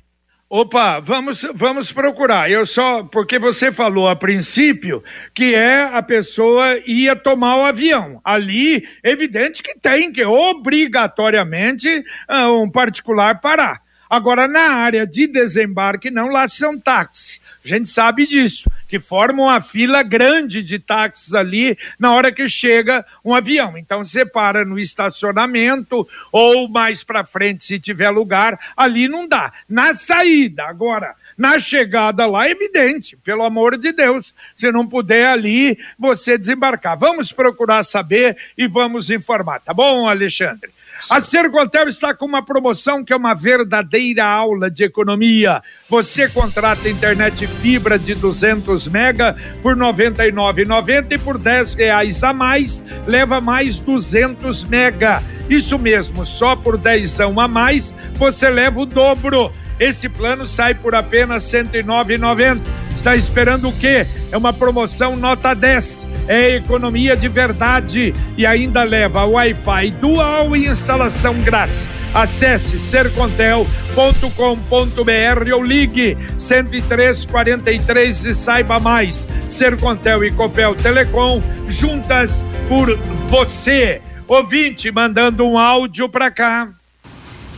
Opa, 0.49 1.01
vamos, 1.01 1.45
vamos 1.53 1.91
procurar. 1.91 2.49
Eu 2.49 2.65
só, 2.65 3.03
porque 3.03 3.37
você 3.37 3.69
falou 3.69 4.07
a 4.07 4.15
princípio 4.15 5.03
que 5.33 5.53
é 5.53 5.83
a 5.83 6.01
pessoa 6.01 6.77
ia 6.85 7.17
tomar 7.17 7.57
o 7.57 7.65
avião. 7.65 8.21
Ali, 8.23 8.87
evidente 9.03 9.61
que 9.61 9.77
tem 9.77 10.09
que 10.09 10.23
obrigatoriamente 10.23 12.01
uh, 12.29 12.63
um 12.63 12.71
particular 12.71 13.41
parar. 13.41 13.81
Agora, 14.11 14.45
na 14.45 14.73
área 14.73 15.07
de 15.07 15.25
desembarque, 15.25 16.11
não, 16.11 16.27
lá 16.27 16.45
são 16.49 16.77
táxis. 16.77 17.41
A 17.63 17.67
gente 17.69 17.87
sabe 17.87 18.27
disso, 18.27 18.69
que 18.85 18.99
formam 18.99 19.45
uma 19.45 19.61
fila 19.61 20.03
grande 20.03 20.61
de 20.61 20.79
táxis 20.79 21.33
ali 21.33 21.77
na 21.97 22.11
hora 22.11 22.29
que 22.29 22.45
chega 22.45 23.05
um 23.23 23.33
avião. 23.33 23.77
Então 23.77 24.03
você 24.03 24.25
para 24.25 24.65
no 24.65 24.77
estacionamento 24.77 26.05
ou 26.29 26.67
mais 26.67 27.05
para 27.05 27.23
frente 27.23 27.63
se 27.63 27.79
tiver 27.79 28.09
lugar, 28.09 28.59
ali 28.75 29.07
não 29.07 29.29
dá. 29.29 29.53
Na 29.69 29.93
saída, 29.93 30.65
agora, 30.65 31.15
na 31.37 31.57
chegada 31.57 32.25
lá, 32.25 32.49
é 32.49 32.51
evidente, 32.51 33.15
pelo 33.15 33.43
amor 33.43 33.77
de 33.77 33.93
Deus, 33.93 34.33
se 34.57 34.69
não 34.73 34.85
puder 34.85 35.27
ali, 35.27 35.79
você 35.97 36.37
desembarcar. 36.37 36.97
Vamos 36.97 37.31
procurar 37.31 37.83
saber 37.83 38.35
e 38.57 38.67
vamos 38.67 39.09
informar, 39.09 39.61
tá 39.61 39.73
bom, 39.73 40.09
Alexandre? 40.09 40.69
A 41.09 41.19
Sercontel 41.19 41.87
está 41.87 42.13
com 42.13 42.25
uma 42.25 42.43
promoção 42.43 43.03
que 43.03 43.11
é 43.11 43.15
uma 43.15 43.33
verdadeira 43.33 44.25
aula 44.25 44.69
de 44.69 44.83
economia. 44.83 45.61
Você 45.89 46.29
contrata 46.29 46.89
internet 46.89 47.47
fibra 47.47 47.97
de 47.97 48.13
200 48.13 48.87
mega 48.87 49.35
por 49.61 49.75
R$ 49.75 49.81
99,90 49.81 51.11
e 51.11 51.17
por 51.17 51.37
R$ 51.37 51.63
reais 51.75 52.23
a 52.23 52.33
mais 52.33 52.83
leva 53.07 53.41
mais 53.41 53.79
200 53.79 54.65
mega. 54.65 55.23
Isso 55.49 55.77
mesmo, 55.77 56.25
só 56.25 56.55
por 56.55 56.77
10 56.77 57.19
a 57.19 57.47
mais 57.47 57.93
você 58.13 58.49
leva 58.49 58.79
o 58.79 58.85
dobro. 58.85 59.51
Esse 59.79 60.07
plano 60.07 60.47
sai 60.47 60.75
por 60.75 60.93
apenas 60.93 61.51
R$ 61.51 61.63
109,90. 61.63 62.59
Está 63.01 63.15
esperando 63.15 63.67
o 63.67 63.73
quê? 63.73 64.05
É 64.31 64.37
uma 64.37 64.53
promoção 64.53 65.15
nota 65.15 65.55
10. 65.55 66.07
É 66.27 66.57
economia 66.57 67.17
de 67.17 67.27
verdade 67.27 68.13
e 68.37 68.45
ainda 68.45 68.83
leva 68.83 69.25
Wi-Fi 69.25 69.89
dual 69.99 70.55
e 70.55 70.67
instalação 70.67 71.33
grátis. 71.41 71.89
Acesse 72.13 72.77
sercontel.com.br 72.77 75.51
ou 75.51 75.63
ligue 75.63 76.15
10343 76.37 78.25
e 78.27 78.35
saiba 78.35 78.77
mais. 78.77 79.27
Sercontel 79.49 80.23
e 80.23 80.29
Copel 80.29 80.75
Telecom 80.75 81.41
juntas 81.67 82.45
por 82.69 82.95
você. 83.31 83.99
Ouvinte 84.27 84.91
mandando 84.91 85.43
um 85.43 85.57
áudio 85.57 86.07
para 86.07 86.29
cá. 86.29 86.69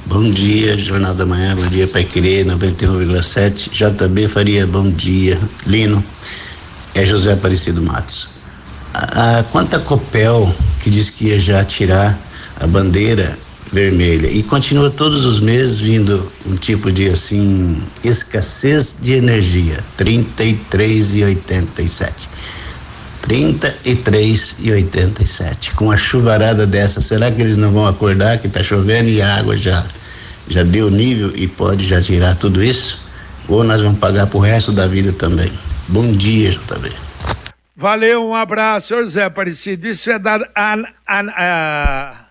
Bom 0.05 0.29
dia, 0.29 0.75
Jornal 0.75 1.13
da 1.13 1.25
Manhã, 1.25 1.55
bom 1.55 1.65
dia, 1.67 1.87
Pai 1.87 2.03
Querer, 2.03 2.45
91,7. 2.45 3.69
JB 3.71 4.27
Faria, 4.27 4.67
bom 4.67 4.91
dia. 4.91 5.39
Lino, 5.65 6.03
é 6.93 7.05
José 7.05 7.31
Aparecido 7.31 7.81
Matos. 7.81 8.27
A, 8.93 9.39
a, 9.39 9.43
quanto 9.45 9.77
a 9.77 9.79
Copel, 9.79 10.53
que 10.81 10.89
diz 10.89 11.09
que 11.09 11.27
ia 11.27 11.39
já 11.39 11.63
tirar 11.63 12.19
a 12.59 12.67
bandeira 12.67 13.39
vermelha, 13.71 14.27
e 14.27 14.43
continua 14.43 14.89
todos 14.89 15.23
os 15.23 15.39
meses 15.39 15.79
vindo 15.79 16.29
um 16.45 16.57
tipo 16.57 16.91
de, 16.91 17.07
assim, 17.07 17.81
escassez 18.03 18.97
de 19.01 19.13
energia, 19.13 19.77
33,87. 19.97 22.11
33 23.23 24.57
e 24.59 24.71
87. 24.71 25.75
Com 25.75 25.89
a 25.91 25.97
chuvarada 25.97 26.67
dessa, 26.67 27.01
será 27.01 27.31
que 27.31 27.41
eles 27.41 27.57
não 27.57 27.71
vão 27.71 27.87
acordar 27.87 28.37
que 28.37 28.47
está 28.47 28.61
chovendo 28.61 29.09
e 29.09 29.21
a 29.21 29.37
água 29.37 29.57
já 29.57 29.83
já 30.47 30.61
deu 30.61 30.91
nível 30.91 31.31
e 31.35 31.47
pode 31.47 31.85
já 31.85 32.01
tirar 32.01 32.35
tudo 32.35 32.61
isso? 32.61 33.01
Ou 33.47 33.63
nós 33.63 33.81
vamos 33.81 33.99
pagar 33.99 34.27
pro 34.27 34.39
resto 34.39 34.71
da 34.71 34.87
vida 34.87 35.13
também? 35.13 35.51
Bom 35.87 36.11
dia, 36.11 36.51
JB. 36.51 36.91
Valeu, 37.75 38.25
um 38.25 38.35
abraço, 38.35 38.95
José 38.95 39.23
Aparecido. 39.23 39.87
Isso 39.87 40.11
é 40.11 40.19
da 40.19 40.35
an, 40.55 40.83
a, 41.07 42.22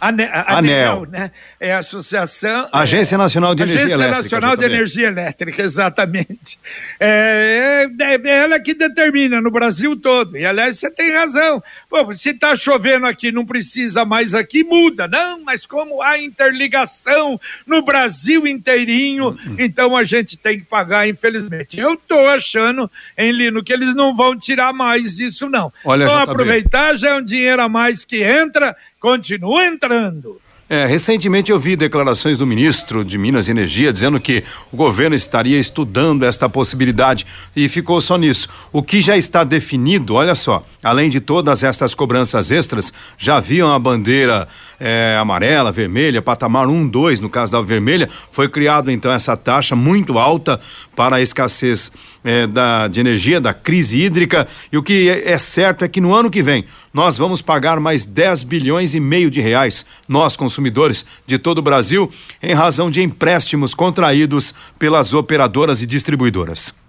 Ane, 0.00 0.24
a, 0.24 0.58
Anel, 0.58 1.06
né? 1.06 1.30
É 1.58 1.72
a 1.72 1.78
Associação. 1.78 2.68
Agência 2.72 3.18
Nacional 3.18 3.54
de 3.54 3.62
Agência 3.62 3.80
Energia 3.80 3.94
Elétrica. 3.94 4.18
Agência 4.18 4.36
Nacional 4.36 4.56
de. 4.56 4.64
Energia 4.64 5.06
Elétrica, 5.08 5.62
exatamente. 5.62 6.58
É, 6.98 7.88
é, 8.00 8.14
é 8.14 8.38
ela 8.38 8.60
que 8.60 8.74
determina 8.74 9.40
no 9.40 9.50
Brasil 9.50 9.96
todo. 9.96 10.36
E, 10.36 10.44
aliás, 10.44 10.78
você 10.78 10.90
tem 10.90 11.12
razão. 11.12 11.62
Pô, 11.88 12.12
se 12.14 12.30
está 12.30 12.54
chovendo 12.56 13.06
aqui, 13.06 13.32
não 13.32 13.44
precisa 13.44 14.04
mais 14.04 14.34
aqui, 14.34 14.64
muda. 14.64 15.06
Não, 15.06 15.40
mas 15.42 15.66
como 15.66 16.02
há 16.02 16.18
interligação 16.18 17.40
no 17.66 17.82
Brasil 17.82 18.46
inteirinho, 18.46 19.30
Hum, 19.46 19.56
então 19.58 19.96
a 19.96 20.04
gente 20.04 20.36
tem 20.36 20.58
que 20.58 20.64
pagar, 20.64 21.08
infelizmente. 21.08 21.78
Eu 21.78 21.94
estou 21.94 22.28
achando, 22.28 22.90
hein, 23.16 23.32
Lino, 23.32 23.62
que 23.62 23.72
eles 23.72 23.94
não 23.94 24.14
vão 24.14 24.38
tirar 24.38 24.72
mais 24.72 25.18
isso, 25.18 25.48
não. 25.48 25.72
Olha, 25.84 26.06
Vão 26.06 26.18
aproveitar, 26.18 26.96
já 26.96 27.10
é 27.10 27.14
um 27.16 27.22
dinheiro 27.22 27.62
a 27.62 27.68
mais 27.68 28.04
que 28.04 28.22
entra, 28.22 28.76
continua 29.00 29.66
entrando. 29.66 30.40
É, 30.68 30.86
recentemente 30.86 31.50
eu 31.50 31.58
vi 31.58 31.74
declarações 31.74 32.38
do 32.38 32.46
ministro 32.46 33.04
de 33.04 33.18
Minas 33.18 33.48
e 33.48 33.50
Energia 33.50 33.92
dizendo 33.92 34.20
que 34.20 34.44
o 34.70 34.76
governo 34.76 35.16
estaria 35.16 35.58
estudando 35.58 36.24
esta 36.24 36.48
possibilidade 36.48 37.26
e 37.56 37.68
ficou 37.68 38.00
só 38.00 38.16
nisso. 38.16 38.48
O 38.72 38.80
que 38.80 39.00
já 39.00 39.16
está 39.16 39.42
definido, 39.42 40.14
olha 40.14 40.36
só, 40.36 40.64
além 40.82 41.10
de 41.10 41.20
todas 41.20 41.62
estas 41.62 41.94
cobranças 41.94 42.50
extras, 42.50 42.92
já 43.18 43.36
haviam 43.36 43.72
a 43.72 43.78
bandeira 43.78 44.48
é, 44.78 45.16
amarela, 45.20 45.70
vermelha, 45.70 46.22
patamar 46.22 46.66
1, 46.66 46.88
2, 46.88 47.20
no 47.20 47.28
caso 47.28 47.52
da 47.52 47.60
vermelha, 47.60 48.08
foi 48.32 48.48
criado 48.48 48.90
então 48.90 49.12
essa 49.12 49.36
taxa 49.36 49.76
muito 49.76 50.18
alta 50.18 50.60
para 50.96 51.16
a 51.16 51.20
escassez 51.20 51.92
é, 52.24 52.46
da, 52.46 52.88
de 52.88 53.00
energia, 53.00 53.40
da 53.40 53.52
crise 53.52 54.00
hídrica. 54.00 54.48
E 54.72 54.78
o 54.78 54.82
que 54.82 55.08
é, 55.08 55.32
é 55.32 55.38
certo 55.38 55.84
é 55.84 55.88
que 55.88 56.00
no 56.00 56.14
ano 56.14 56.30
que 56.30 56.42
vem 56.42 56.64
nós 56.92 57.16
vamos 57.18 57.40
pagar 57.40 57.78
mais 57.78 58.04
10 58.04 58.42
bilhões 58.42 58.94
e 58.94 59.00
meio 59.00 59.30
de 59.30 59.40
reais, 59.40 59.86
nós 60.08 60.36
consumidores 60.36 61.06
de 61.26 61.38
todo 61.38 61.58
o 61.58 61.62
Brasil, 61.62 62.10
em 62.42 62.52
razão 62.52 62.90
de 62.90 63.02
empréstimos 63.02 63.74
contraídos 63.74 64.54
pelas 64.78 65.14
operadoras 65.14 65.82
e 65.82 65.86
distribuidoras. 65.86 66.79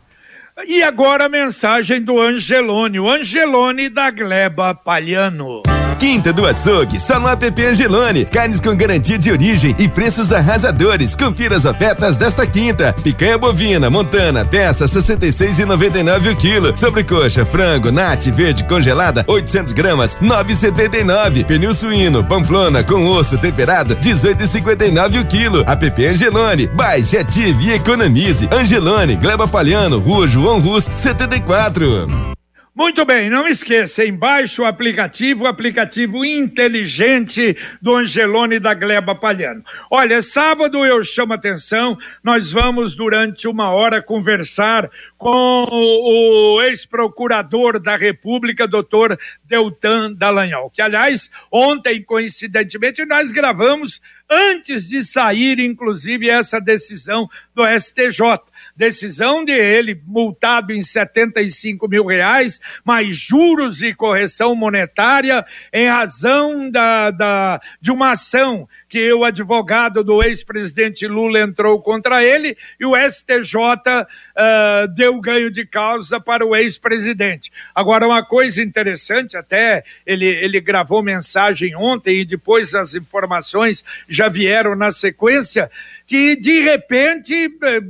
E 0.65 0.84
agora 0.84 1.26
a 1.26 1.30
mensagem 1.30 2.02
do 2.02 2.19
Angelone, 2.19 3.00
o 3.00 3.10
Angelone 3.10 3.89
da 3.89 4.12
Gleba 4.12 4.76
Palhano. 4.76 5.63
Quinta 6.01 6.33
do 6.33 6.47
Açougue, 6.47 6.99
só 6.99 7.19
no 7.19 7.27
app 7.27 7.63
Angelone. 7.63 8.25
Carnes 8.25 8.59
com 8.59 8.75
garantia 8.75 9.19
de 9.19 9.31
origem 9.31 9.75
e 9.77 9.87
preços 9.87 10.33
arrasadores. 10.33 11.15
Confira 11.15 11.55
as 11.55 11.63
ofertas 11.63 12.17
desta 12.17 12.43
quinta. 12.47 12.91
Picanha 13.03 13.37
bovina, 13.37 13.87
montana, 13.87 14.43
peça 14.43 14.85
66,99 14.85 16.33
o 16.33 16.35
quilo. 16.35 16.75
Sobrecoxa, 16.75 17.45
frango, 17.45 17.91
nate 17.91 18.31
verde 18.31 18.63
congelada, 18.63 19.23
800 19.27 19.73
gramas, 19.73 20.15
9,79. 20.15 21.45
Pernil 21.45 21.75
suíno, 21.75 22.23
pamplona 22.23 22.83
com 22.83 23.05
osso 23.05 23.37
temperado, 23.37 23.95
18,59 23.97 25.21
o 25.21 25.25
quilo. 25.27 25.63
App 25.67 26.03
Angelone. 26.03 26.65
Baixe, 26.65 27.15
ative 27.15 27.65
e 27.65 27.73
economize. 27.73 28.49
Angelone, 28.51 29.17
Gleba 29.17 29.47
Palhano, 29.47 29.99
Rua 29.99 30.27
João 30.27 30.59
Rus, 30.61 30.89
74. 30.95 32.40
Muito 32.73 33.03
bem, 33.03 33.29
não 33.29 33.45
esqueça, 33.49 34.05
embaixo 34.05 34.62
o 34.62 34.65
aplicativo, 34.65 35.43
o 35.43 35.47
aplicativo 35.47 36.23
inteligente 36.23 37.57
do 37.81 37.97
Angelone 37.97 38.62
da 38.62 38.73
Gleba 38.73 39.13
Palhano. 39.13 39.62
Olha, 39.89 40.21
sábado 40.21 40.86
eu 40.86 41.03
chamo 41.03 41.34
atenção, 41.34 41.97
nós 42.23 42.49
vamos 42.49 42.95
durante 42.95 43.45
uma 43.45 43.71
hora 43.71 44.01
conversar 44.01 44.89
com 45.17 45.67
o, 45.69 46.62
ex-procurador 46.62 47.77
da 47.77 47.97
República, 47.97 48.65
doutor 48.65 49.19
Deltan 49.43 50.13
Dallagnol, 50.13 50.69
que 50.69 50.81
aliás, 50.81 51.29
ontem, 51.51 52.01
coincidentemente, 52.01 53.05
nós 53.05 53.31
gravamos 53.31 53.99
antes 54.29 54.88
de 54.88 55.03
sair, 55.03 55.60
inclusive, 55.60 56.29
essa 56.29 56.62
decisão 56.62 57.27
do 57.53 57.67
STJ 57.67 58.39
decisão 58.81 59.45
de 59.45 59.51
ele 59.51 60.01
multado 60.07 60.73
em 60.73 60.81
75 60.81 61.87
mil 61.87 62.03
reais, 62.03 62.59
mais 62.83 63.15
juros 63.15 63.83
e 63.83 63.93
correção 63.93 64.55
monetária 64.55 65.45
em 65.71 65.87
razão 65.87 66.67
da, 66.67 67.11
da, 67.11 67.61
de 67.79 67.91
uma 67.91 68.13
ação 68.13 68.67
que 68.91 69.13
o 69.13 69.23
advogado 69.23 70.04
do 70.04 70.21
ex-presidente 70.21 71.08
Lula 71.08 71.39
entrou 71.39 71.82
contra 71.82 72.25
ele 72.25 72.58
e 72.77 72.86
o 72.86 72.91
STJ 72.93 73.56
uh, 73.56 74.88
deu 74.93 75.17
ganho 75.21 75.49
de 75.49 75.65
causa 75.65 76.19
para 76.19 76.45
o 76.45 76.54
ex-presidente. 76.54 77.54
Agora, 77.73 78.06
uma 78.06 78.21
coisa 78.21 78.62
interessante, 78.62 79.38
até 79.38 79.86
ele, 80.06 80.25
ele 80.25 80.60
gravou 80.60 81.01
mensagem 81.01 81.73
ontem 81.73 82.19
e 82.19 82.25
depois 82.25 82.75
as 82.75 82.93
informações 82.93 83.86
já 84.10 84.27
vieram 84.27 84.75
na 84.75 84.91
sequência, 84.91 85.71
que 86.06 86.36
de 86.36 86.60
repente 86.60 87.34
eh, 87.63 87.82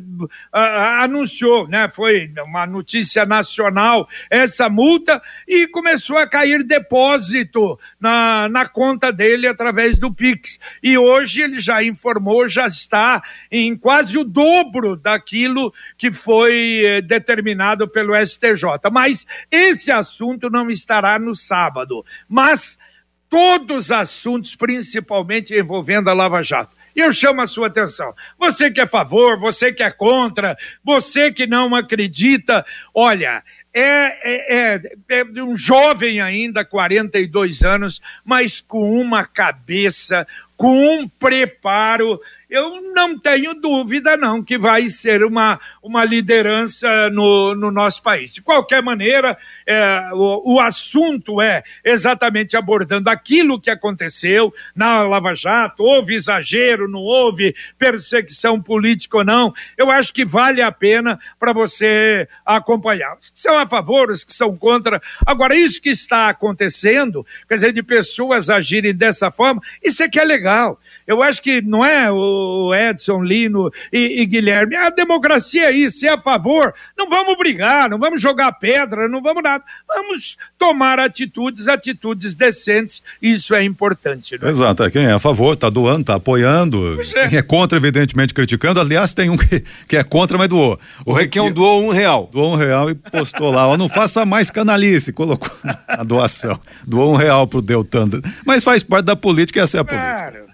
anunciou, 1.00 1.68
né? 1.68 1.90
Foi 1.90 2.32
uma 2.46 2.68
notícia 2.68 3.26
nacional 3.26 4.08
essa 4.30 4.70
multa 4.70 5.20
e 5.48 5.66
começou 5.66 6.20
a 6.20 6.30
cair 6.30 6.64
depósito 6.64 7.80
na, 8.00 8.48
na 8.48 8.68
conta 8.68 9.12
dele 9.12 9.48
através 9.48 9.98
do 9.98 10.14
Pix. 10.14 10.60
E 10.84 10.91
hoje 10.98 11.42
ele 11.42 11.60
já 11.60 11.84
informou, 11.84 12.48
já 12.48 12.68
está 12.68 13.22
em 13.52 13.76
quase 13.76 14.18
o 14.18 14.24
dobro 14.24 14.96
daquilo 14.96 15.74
que 15.98 16.12
foi 16.12 16.84
eh, 16.86 17.02
determinado 17.02 17.88
pelo 17.88 18.16
STJ. 18.16 18.64
Mas 18.92 19.26
esse 19.50 19.92
assunto 19.92 20.50
não 20.50 20.70
estará 20.70 21.18
no 21.20 21.36
sábado. 21.36 22.06
Mas 22.28 22.78
todos 23.30 23.86
os 23.86 23.92
assuntos, 23.92 24.56
principalmente 24.56 25.56
envolvendo 25.56 26.10
a 26.10 26.14
Lava 26.14 26.42
Jato. 26.42 26.76
E 26.96 27.00
eu 27.00 27.12
chamo 27.14 27.42
a 27.42 27.48
sua 27.48 27.68
atenção. 27.68 28.14
Você 28.38 28.70
que 28.70 28.82
é 28.82 28.84
a 28.84 28.88
favor, 28.88 29.40
você 29.40 29.72
que 29.72 29.82
é 29.82 29.90
contra, 29.90 30.58
você 30.84 31.32
que 31.32 31.48
não 31.48 31.74
acredita, 31.74 32.66
olha, 32.94 33.42
é, 33.74 33.84
é, 33.84 34.82
é, 35.10 35.22
é 35.22 35.42
um 35.42 35.56
jovem 35.56 36.20
ainda, 36.20 36.66
42 36.66 37.64
anos, 37.64 38.02
mas 38.26 38.60
com 38.60 39.00
uma 39.00 39.26
cabeça, 39.26 40.28
com 40.62 41.02
um 41.02 41.10
preparo 41.10 42.22
eu 42.52 42.82
não 42.94 43.18
tenho 43.18 43.54
dúvida 43.54 44.18
não 44.18 44.44
que 44.44 44.58
vai 44.58 44.90
ser 44.90 45.24
uma, 45.24 45.58
uma 45.82 46.04
liderança 46.04 47.10
no, 47.10 47.56
no 47.56 47.72
nosso 47.72 48.04
país. 48.04 48.34
De 48.34 48.42
qualquer 48.42 48.84
maneira, 48.84 49.38
é, 49.66 50.10
o, 50.12 50.56
o 50.56 50.60
assunto 50.60 51.42
é 51.42 51.64
exatamente 51.82 52.58
abordando 52.58 53.10
aquilo 53.10 53.60
que 53.60 53.70
aconteceu 53.70 54.54
na 54.76 55.02
Lava 55.04 55.34
Jato, 55.34 55.82
houve 55.82 56.14
exagero, 56.14 56.90
não 56.90 57.00
houve 57.00 57.56
perseguição 57.80 58.62
política 58.62 59.20
ou 59.20 59.24
não. 59.24 59.54
Eu 59.78 59.90
acho 59.90 60.14
que 60.14 60.26
vale 60.26 60.62
a 60.62 60.74
pena 60.74 61.18
para 61.40 61.54
você 61.54 62.28
acompanhar. 62.46 63.18
Os 63.18 63.30
que 63.30 63.40
são 63.40 63.58
a 63.58 63.66
favor, 63.66 64.12
os 64.12 64.26
que 64.26 64.34
são 64.34 64.58
contra. 64.58 65.02
Agora, 65.26 65.56
isso 65.56 65.82
que 65.82 65.90
está 65.90 66.28
acontecendo, 66.28 67.26
quer 67.48 67.56
dizer, 67.56 67.72
de 67.72 67.82
pessoas 67.82 68.50
agirem 68.50 68.94
dessa 68.94 69.32
forma, 69.32 69.62
isso 69.82 70.04
é 70.04 70.10
que 70.10 70.20
é 70.20 70.26
legal. 70.26 70.78
Eu 71.12 71.22
acho 71.22 71.42
que 71.42 71.62
não 71.62 71.84
é 71.84 72.10
o 72.10 72.74
Edson, 72.74 73.22
Lino 73.22 73.70
e, 73.92 74.22
e 74.22 74.26
Guilherme. 74.26 74.78
A 74.78 74.90
democracia 74.90 75.66
é 75.66 75.72
isso, 75.72 76.06
é 76.06 76.10
a 76.10 76.18
favor. 76.18 76.74
Não 76.98 77.10
vamos 77.10 77.38
brigar, 77.38 77.90
não 77.90 78.00
vamos 78.00 78.22
jogar 78.22 78.54
pedra, 78.54 79.10
não 79.10 79.22
vamos 79.22 79.44
nada. 79.44 79.62
Vamos 79.86 80.38
tomar 80.58 81.00
atitudes, 81.00 81.68
atitudes 81.68 82.34
decentes. 82.34 83.04
Isso 83.22 83.54
é 83.54 83.62
importante. 83.62 84.40
Né? 84.42 84.50
Exato. 84.50 84.84
É, 84.84 84.90
quem 84.90 85.04
é 85.04 85.12
a 85.12 85.20
favor 85.20 85.54
está 85.54 85.70
doando, 85.70 86.02
está 86.02 86.16
apoiando. 86.16 86.98
É. 87.16 87.28
Quem 87.28 87.40
é 87.40 87.42
contra, 87.42 87.78
evidentemente, 87.78 88.34
criticando. 88.34 88.80
Aliás, 88.80 89.14
tem 89.14 89.30
um 89.30 89.36
que, 89.36 89.64
que 89.90 89.98
é 89.98 90.04
contra, 90.04 90.38
mas 90.38 90.48
doou. 90.48 90.80
O 91.06 91.12
Requião 91.12 91.52
doou 91.52 91.84
um 91.84 91.90
real. 91.90 92.30
Doou 92.32 92.54
um 92.54 92.56
real 92.56 92.90
e 92.90 92.96
postou 92.96 93.52
lá. 93.52 93.68
Ó, 93.68 93.76
não 93.76 93.90
faça 93.90 94.26
mais 94.26 94.50
canalice. 94.50 95.12
Colocou 95.12 95.52
a 95.88 96.04
doação. 96.06 96.58
Doou 96.88 97.14
um 97.14 97.18
real 97.18 97.46
pro 97.48 97.62
Deltan. 97.62 98.10
Mas 98.46 98.64
faz 98.64 98.82
parte 98.82 99.06
da 99.06 99.16
política, 99.16 99.62
essa 99.62 99.78
é 99.78 99.82
a 99.82 99.84
política. 99.84 100.12
Claro. 100.12 100.51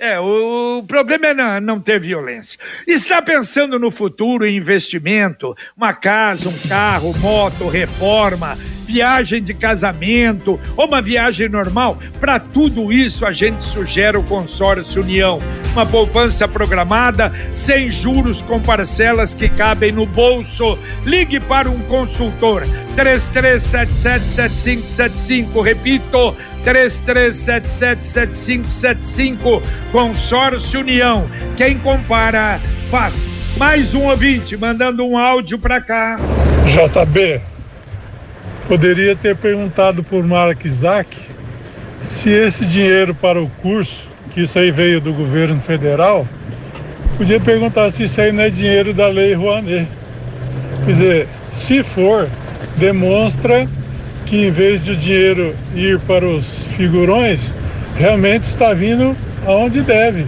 É, 0.00 0.18
o, 0.18 0.82
problema 0.88 1.26
é 1.26 1.60
não, 1.60 1.78
ter 1.78 2.00
violência. 2.00 2.58
Está 2.86 3.20
pensando 3.20 3.78
no 3.78 3.90
futuro 3.90 4.46
em 4.46 4.56
investimento, 4.56 5.54
uma 5.76 5.92
casa, 5.92 6.48
um 6.48 6.58
carro, 6.66 7.14
moto, 7.18 7.68
reforma, 7.68 8.56
viagem 8.86 9.42
de 9.42 9.52
casamento 9.52 10.58
ou 10.74 10.86
uma 10.86 11.02
viagem 11.02 11.50
normal? 11.50 11.98
Para 12.18 12.40
tudo 12.40 12.90
isso, 12.90 13.26
a 13.26 13.32
gente 13.32 13.62
sugere 13.62 14.16
o 14.16 14.22
Consórcio 14.22 15.02
União. 15.02 15.38
Uma 15.72 15.84
poupança 15.84 16.48
programada, 16.48 17.30
sem 17.52 17.90
juros, 17.90 18.40
com 18.40 18.58
parcelas 18.58 19.34
que 19.34 19.50
cabem 19.50 19.92
no 19.92 20.06
bolso. 20.06 20.78
Ligue 21.04 21.38
para 21.40 21.68
um 21.68 21.78
consultor. 21.80 22.62
33777575. 22.96 25.62
Repito, 25.62 26.34
33777575, 26.64 29.62
Consórcio 29.92 30.80
União. 30.80 31.26
Quem 31.56 31.78
compara, 31.78 32.58
faz. 32.90 33.32
Mais 33.56 33.94
um 33.94 34.04
ouvinte 34.04 34.56
mandando 34.56 35.04
um 35.04 35.18
áudio 35.18 35.58
para 35.58 35.80
cá. 35.80 36.18
JB, 36.66 37.40
poderia 38.68 39.16
ter 39.16 39.36
perguntado 39.36 40.02
por 40.02 40.24
Mark 40.24 40.64
Isaac 40.64 41.16
se 42.00 42.30
esse 42.30 42.64
dinheiro 42.64 43.14
para 43.14 43.40
o 43.40 43.48
curso, 43.62 44.04
que 44.32 44.42
isso 44.42 44.58
aí 44.58 44.70
veio 44.70 45.00
do 45.00 45.12
governo 45.12 45.60
federal, 45.60 46.26
podia 47.16 47.38
perguntar 47.38 47.90
se 47.90 48.04
isso 48.04 48.20
aí 48.20 48.32
não 48.32 48.44
é 48.44 48.50
dinheiro 48.50 48.94
da 48.94 49.08
Lei 49.08 49.34
Rouanet. 49.34 49.86
Quer 50.84 50.92
dizer, 50.92 51.28
se 51.52 51.82
for, 51.82 52.28
demonstra 52.76 53.68
que 54.30 54.46
em 54.46 54.50
vez 54.52 54.84
de 54.84 54.92
o 54.92 54.96
dinheiro 54.96 55.56
ir 55.74 55.98
para 55.98 56.24
os 56.24 56.62
figurões, 56.76 57.52
realmente 57.96 58.44
está 58.44 58.72
vindo 58.72 59.16
aonde 59.44 59.82
deve. 59.82 60.24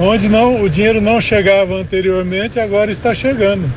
Onde 0.00 0.28
não, 0.28 0.62
o 0.62 0.70
dinheiro 0.70 1.00
não 1.00 1.20
chegava 1.20 1.74
anteriormente, 1.74 2.60
agora 2.60 2.92
está 2.92 3.12
chegando. 3.12 3.68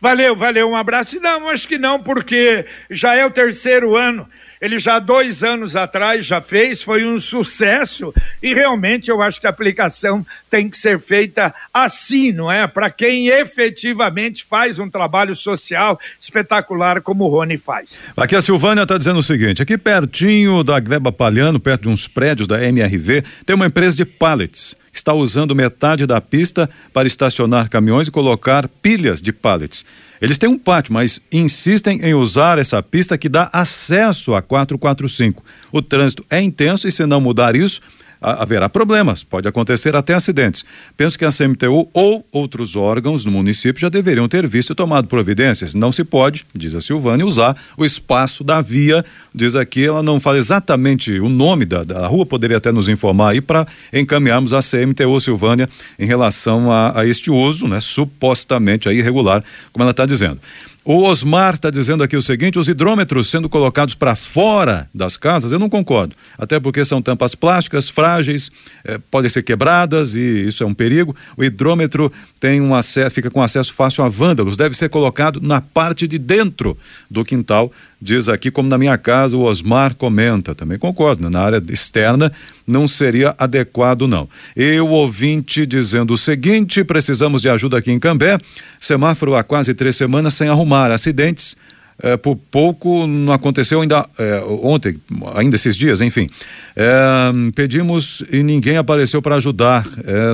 Valeu, 0.00 0.34
valeu, 0.34 0.68
um 0.68 0.74
abraço. 0.74 1.20
Não, 1.20 1.48
acho 1.48 1.68
que 1.68 1.78
não, 1.78 2.02
porque 2.02 2.66
já 2.90 3.14
é 3.14 3.24
o 3.24 3.30
terceiro 3.30 3.96
ano 3.96 4.28
ele 4.60 4.78
já 4.78 4.98
dois 4.98 5.42
anos 5.42 5.76
atrás 5.76 6.26
já 6.26 6.40
fez, 6.40 6.82
foi 6.82 7.04
um 7.04 7.18
sucesso 7.18 8.12
e 8.42 8.54
realmente 8.54 9.10
eu 9.10 9.22
acho 9.22 9.40
que 9.40 9.46
a 9.46 9.50
aplicação 9.50 10.24
tem 10.50 10.68
que 10.68 10.76
ser 10.76 10.98
feita 11.00 11.54
assim, 11.72 12.32
não 12.32 12.50
é? 12.50 12.66
Para 12.66 12.90
quem 12.90 13.28
efetivamente 13.28 14.44
faz 14.44 14.78
um 14.78 14.88
trabalho 14.88 15.34
social 15.34 15.98
espetacular 16.20 17.00
como 17.00 17.24
o 17.24 17.28
Rony 17.28 17.56
faz. 17.56 17.98
Aqui 18.16 18.34
a 18.34 18.40
Silvânia 18.40 18.82
está 18.82 18.98
dizendo 18.98 19.18
o 19.18 19.22
seguinte: 19.22 19.62
aqui 19.62 19.78
pertinho 19.78 20.62
da 20.62 20.78
Gleba 20.80 21.12
Palhano, 21.12 21.60
perto 21.60 21.82
de 21.82 21.88
uns 21.88 22.08
prédios 22.08 22.48
da 22.48 22.62
MRV, 22.62 23.22
tem 23.44 23.54
uma 23.54 23.66
empresa 23.66 23.96
de 23.96 24.04
pallets 24.04 24.76
está 24.98 25.14
usando 25.14 25.54
metade 25.54 26.06
da 26.06 26.20
pista 26.20 26.68
para 26.92 27.06
estacionar 27.06 27.68
caminhões 27.68 28.08
e 28.08 28.10
colocar 28.10 28.68
pilhas 28.68 29.22
de 29.22 29.32
pallets. 29.32 29.84
Eles 30.20 30.38
têm 30.38 30.48
um 30.48 30.58
pátio, 30.58 30.92
mas 30.92 31.20
insistem 31.30 32.00
em 32.02 32.14
usar 32.14 32.58
essa 32.58 32.82
pista 32.82 33.16
que 33.16 33.28
dá 33.28 33.48
acesso 33.52 34.34
a 34.34 34.42
445. 34.42 35.44
O 35.70 35.80
trânsito 35.80 36.24
é 36.28 36.40
intenso 36.42 36.88
e 36.88 36.92
se 36.92 37.06
não 37.06 37.20
mudar 37.20 37.54
isso, 37.54 37.80
haverá 38.20 38.68
problemas, 38.68 39.22
pode 39.22 39.46
acontecer 39.46 39.94
até 39.94 40.14
acidentes. 40.14 40.64
Penso 40.96 41.18
que 41.18 41.24
a 41.24 41.30
CMTU 41.30 41.88
ou 41.92 42.26
outros 42.32 42.76
órgãos 42.76 43.24
do 43.24 43.30
município 43.30 43.80
já 43.80 43.88
deveriam 43.88 44.28
ter 44.28 44.46
visto 44.46 44.72
e 44.72 44.76
tomado 44.76 45.08
providências. 45.08 45.74
Não 45.74 45.92
se 45.92 46.04
pode, 46.04 46.44
diz 46.54 46.74
a 46.74 46.80
Silvânia, 46.80 47.24
usar 47.24 47.56
o 47.76 47.84
espaço 47.84 48.42
da 48.42 48.60
via. 48.60 49.04
Diz 49.34 49.54
aqui, 49.54 49.86
ela 49.86 50.02
não 50.02 50.18
fala 50.18 50.38
exatamente 50.38 51.18
o 51.20 51.28
nome 51.28 51.64
da, 51.64 51.84
da 51.84 52.06
rua, 52.06 52.26
poderia 52.26 52.56
até 52.56 52.72
nos 52.72 52.88
informar 52.88 53.30
aí 53.30 53.40
para 53.40 53.66
encaminharmos 53.92 54.52
a 54.52 54.60
CMTU 54.60 55.20
Silvânia 55.20 55.68
em 55.98 56.06
relação 56.06 56.72
a, 56.72 57.00
a 57.00 57.06
este 57.06 57.30
uso, 57.30 57.68
né, 57.68 57.80
supostamente 57.80 58.88
irregular, 58.88 59.44
como 59.72 59.82
ela 59.82 59.92
está 59.92 60.04
dizendo. 60.04 60.40
O 60.90 61.02
Osmar 61.02 61.56
está 61.56 61.68
dizendo 61.68 62.02
aqui 62.02 62.16
o 62.16 62.22
seguinte: 62.22 62.58
os 62.58 62.66
hidrômetros 62.66 63.28
sendo 63.28 63.46
colocados 63.46 63.94
para 63.94 64.16
fora 64.16 64.88
das 64.94 65.18
casas, 65.18 65.52
eu 65.52 65.58
não 65.58 65.68
concordo. 65.68 66.16
Até 66.38 66.58
porque 66.58 66.82
são 66.82 67.02
tampas 67.02 67.34
plásticas, 67.34 67.90
frágeis, 67.90 68.50
eh, 68.86 68.98
podem 69.10 69.28
ser 69.28 69.42
quebradas 69.42 70.14
e 70.14 70.46
isso 70.46 70.64
é 70.64 70.66
um 70.66 70.72
perigo. 70.72 71.14
O 71.36 71.44
hidrômetro 71.44 72.10
tem 72.40 72.62
um 72.62 72.74
acesso, 72.74 73.10
fica 73.10 73.30
com 73.30 73.42
acesso 73.42 73.74
fácil 73.74 74.02
a 74.02 74.08
vândalos, 74.08 74.56
deve 74.56 74.74
ser 74.74 74.88
colocado 74.88 75.42
na 75.42 75.60
parte 75.60 76.08
de 76.08 76.16
dentro 76.16 76.74
do 77.10 77.22
quintal 77.22 77.70
Diz 78.00 78.28
aqui, 78.28 78.48
como 78.48 78.68
na 78.68 78.78
minha 78.78 78.96
casa, 78.96 79.36
o 79.36 79.42
Osmar 79.42 79.94
comenta, 79.96 80.54
também 80.54 80.78
concordo, 80.78 81.24
né? 81.24 81.28
na 81.28 81.40
área 81.40 81.62
externa 81.70 82.32
não 82.64 82.86
seria 82.86 83.34
adequado, 83.36 84.06
não. 84.06 84.28
E 84.56 84.78
o 84.78 84.86
ouvinte 84.88 85.66
dizendo 85.66 86.14
o 86.14 86.18
seguinte: 86.18 86.84
precisamos 86.84 87.42
de 87.42 87.48
ajuda 87.48 87.78
aqui 87.78 87.90
em 87.90 87.98
Cambé, 87.98 88.38
semáforo 88.78 89.34
há 89.34 89.42
quase 89.42 89.74
três 89.74 89.96
semanas 89.96 90.34
sem 90.34 90.48
arrumar, 90.48 90.92
acidentes. 90.92 91.56
É, 92.00 92.16
por 92.16 92.36
pouco 92.36 93.08
não 93.08 93.32
aconteceu 93.32 93.80
ainda 93.80 94.08
é, 94.16 94.40
ontem, 94.62 94.96
ainda 95.34 95.56
esses 95.56 95.74
dias, 95.74 96.00
enfim. 96.00 96.30
É, 96.76 97.32
pedimos 97.56 98.22
e 98.30 98.44
ninguém 98.44 98.76
apareceu 98.76 99.20
para 99.20 99.34
ajudar. 99.34 99.84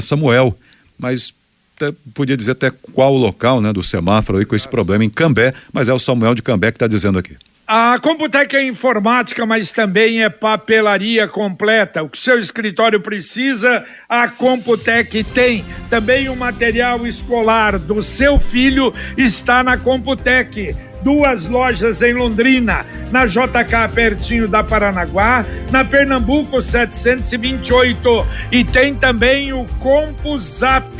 Samuel, 0.03 0.55
mas 0.99 1.33
até, 1.77 1.95
podia 2.13 2.37
dizer 2.37 2.51
até 2.51 2.71
qual 2.93 3.15
o 3.15 3.19
local 3.19 3.63
né, 3.63 3.73
do 3.73 3.83
semáforo 3.83 4.39
aí 4.39 4.45
com 4.45 4.55
esse 4.55 4.69
problema 4.69 5.05
em 5.05 5.09
Cambé, 5.09 5.55
mas 5.73 5.89
é 5.89 5.95
o 5.95 5.99
Samuel 5.99 6.35
de 6.35 6.43
Cambé 6.43 6.71
que 6.71 6.77
está 6.77 6.87
dizendo 6.87 7.19
aqui. 7.19 7.35
A 7.67 7.99
Computec 7.99 8.55
é 8.55 8.63
informática, 8.63 9.47
mas 9.47 9.73
também 9.73 10.23
é 10.23 10.29
papelaria 10.29 11.27
completa. 11.27 12.03
O 12.03 12.11
que 12.11 12.21
seu 12.21 12.39
escritório 12.39 13.01
precisa, 13.01 13.87
a 14.07 14.29
Computec 14.29 15.25
tem. 15.25 15.65
Também 15.89 16.29
o 16.29 16.37
material 16.37 17.07
escolar 17.07 17.79
do 17.79 18.03
seu 18.03 18.39
filho 18.39 18.93
está 19.17 19.63
na 19.63 19.79
Computec 19.79 20.77
duas 21.05 21.47
lojas 21.47 22.01
em 22.01 22.15
Londrina, 22.15 22.85
na 23.13 23.27
JK 23.27 23.93
pertinho 23.95 24.49
da 24.49 24.65
Paranaguá, 24.65 25.45
na 25.71 25.85
Pernambuco 25.85 26.61
728 26.61 28.27
e 28.51 28.65
tem 28.65 28.95
também 28.95 29.53
o 29.53 29.67
CompuZap 29.79 30.97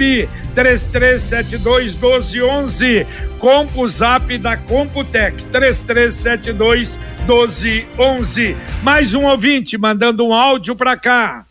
3372 0.55 1.95
1211. 1.95 3.07
CompuZap 3.41 4.39
da 4.39 4.57
Computec 4.57 5.43
3372 5.45 6.99
1211. 7.27 8.57
Mais 8.83 9.15
um 9.15 9.25
ouvinte 9.25 9.77
mandando 9.79 10.27
um 10.27 10.35
áudio 10.35 10.77
para 10.77 10.97
cá. 10.97 11.47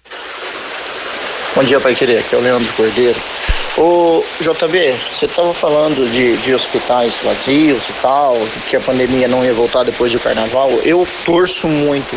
Bom 1.55 1.63
dia, 1.63 1.79
Pai 1.79 1.93
Querer, 1.93 2.19
aqui 2.19 2.33
é 2.33 2.37
o 2.37 2.41
Leandro 2.41 2.71
Cordeiro. 2.73 3.32
Ô, 3.75 4.23
JB, 4.39 4.93
você 5.11 5.25
estava 5.25 5.51
falando 5.51 6.07
de, 6.07 6.37
de 6.37 6.53
hospitais 6.53 7.15
vazios 7.23 7.89
e 7.89 7.93
tal, 8.03 8.37
que 8.69 8.75
a 8.75 8.79
pandemia 8.79 9.27
não 9.27 9.43
ia 9.43 9.51
voltar 9.51 9.83
depois 9.83 10.11
do 10.11 10.19
carnaval. 10.19 10.69
Eu 10.83 11.07
torço 11.25 11.67
muito 11.67 12.15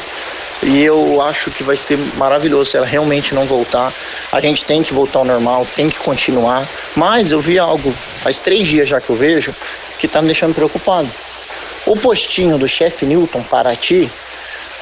e 0.62 0.84
eu 0.84 1.22
acho 1.22 1.50
que 1.50 1.62
vai 1.62 1.74
ser 1.74 1.96
maravilhoso 2.18 2.72
se 2.72 2.76
ela 2.76 2.84
realmente 2.84 3.34
não 3.34 3.46
voltar. 3.46 3.90
A 4.30 4.38
gente 4.38 4.66
tem 4.66 4.82
que 4.82 4.92
voltar 4.92 5.20
ao 5.20 5.24
normal, 5.24 5.66
tem 5.74 5.88
que 5.88 5.98
continuar. 5.98 6.68
Mas 6.94 7.32
eu 7.32 7.40
vi 7.40 7.58
algo, 7.58 7.90
faz 8.20 8.38
três 8.38 8.68
dias 8.68 8.86
já 8.86 9.00
que 9.00 9.08
eu 9.08 9.16
vejo, 9.16 9.54
que 9.98 10.04
está 10.04 10.20
me 10.20 10.26
deixando 10.26 10.54
preocupado. 10.54 11.08
O 11.86 11.96
postinho 11.96 12.58
do 12.58 12.68
chefe 12.68 13.06
Newton 13.06 13.42
Paraty, 13.42 14.10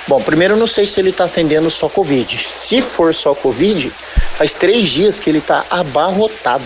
bom, 0.08 0.20
primeiro 0.22 0.54
eu 0.54 0.58
não 0.58 0.66
sei 0.66 0.86
se 0.86 1.00
ele 1.00 1.10
está 1.10 1.24
atendendo 1.24 1.70
só 1.70 1.88
Covid. 1.88 2.46
Se 2.48 2.82
for 2.82 3.14
só 3.14 3.34
Covid, 3.34 3.92
Faz 4.34 4.52
três 4.52 4.88
dias 4.88 5.20
que 5.20 5.30
ele 5.30 5.38
está 5.38 5.64
abarrotado. 5.70 6.64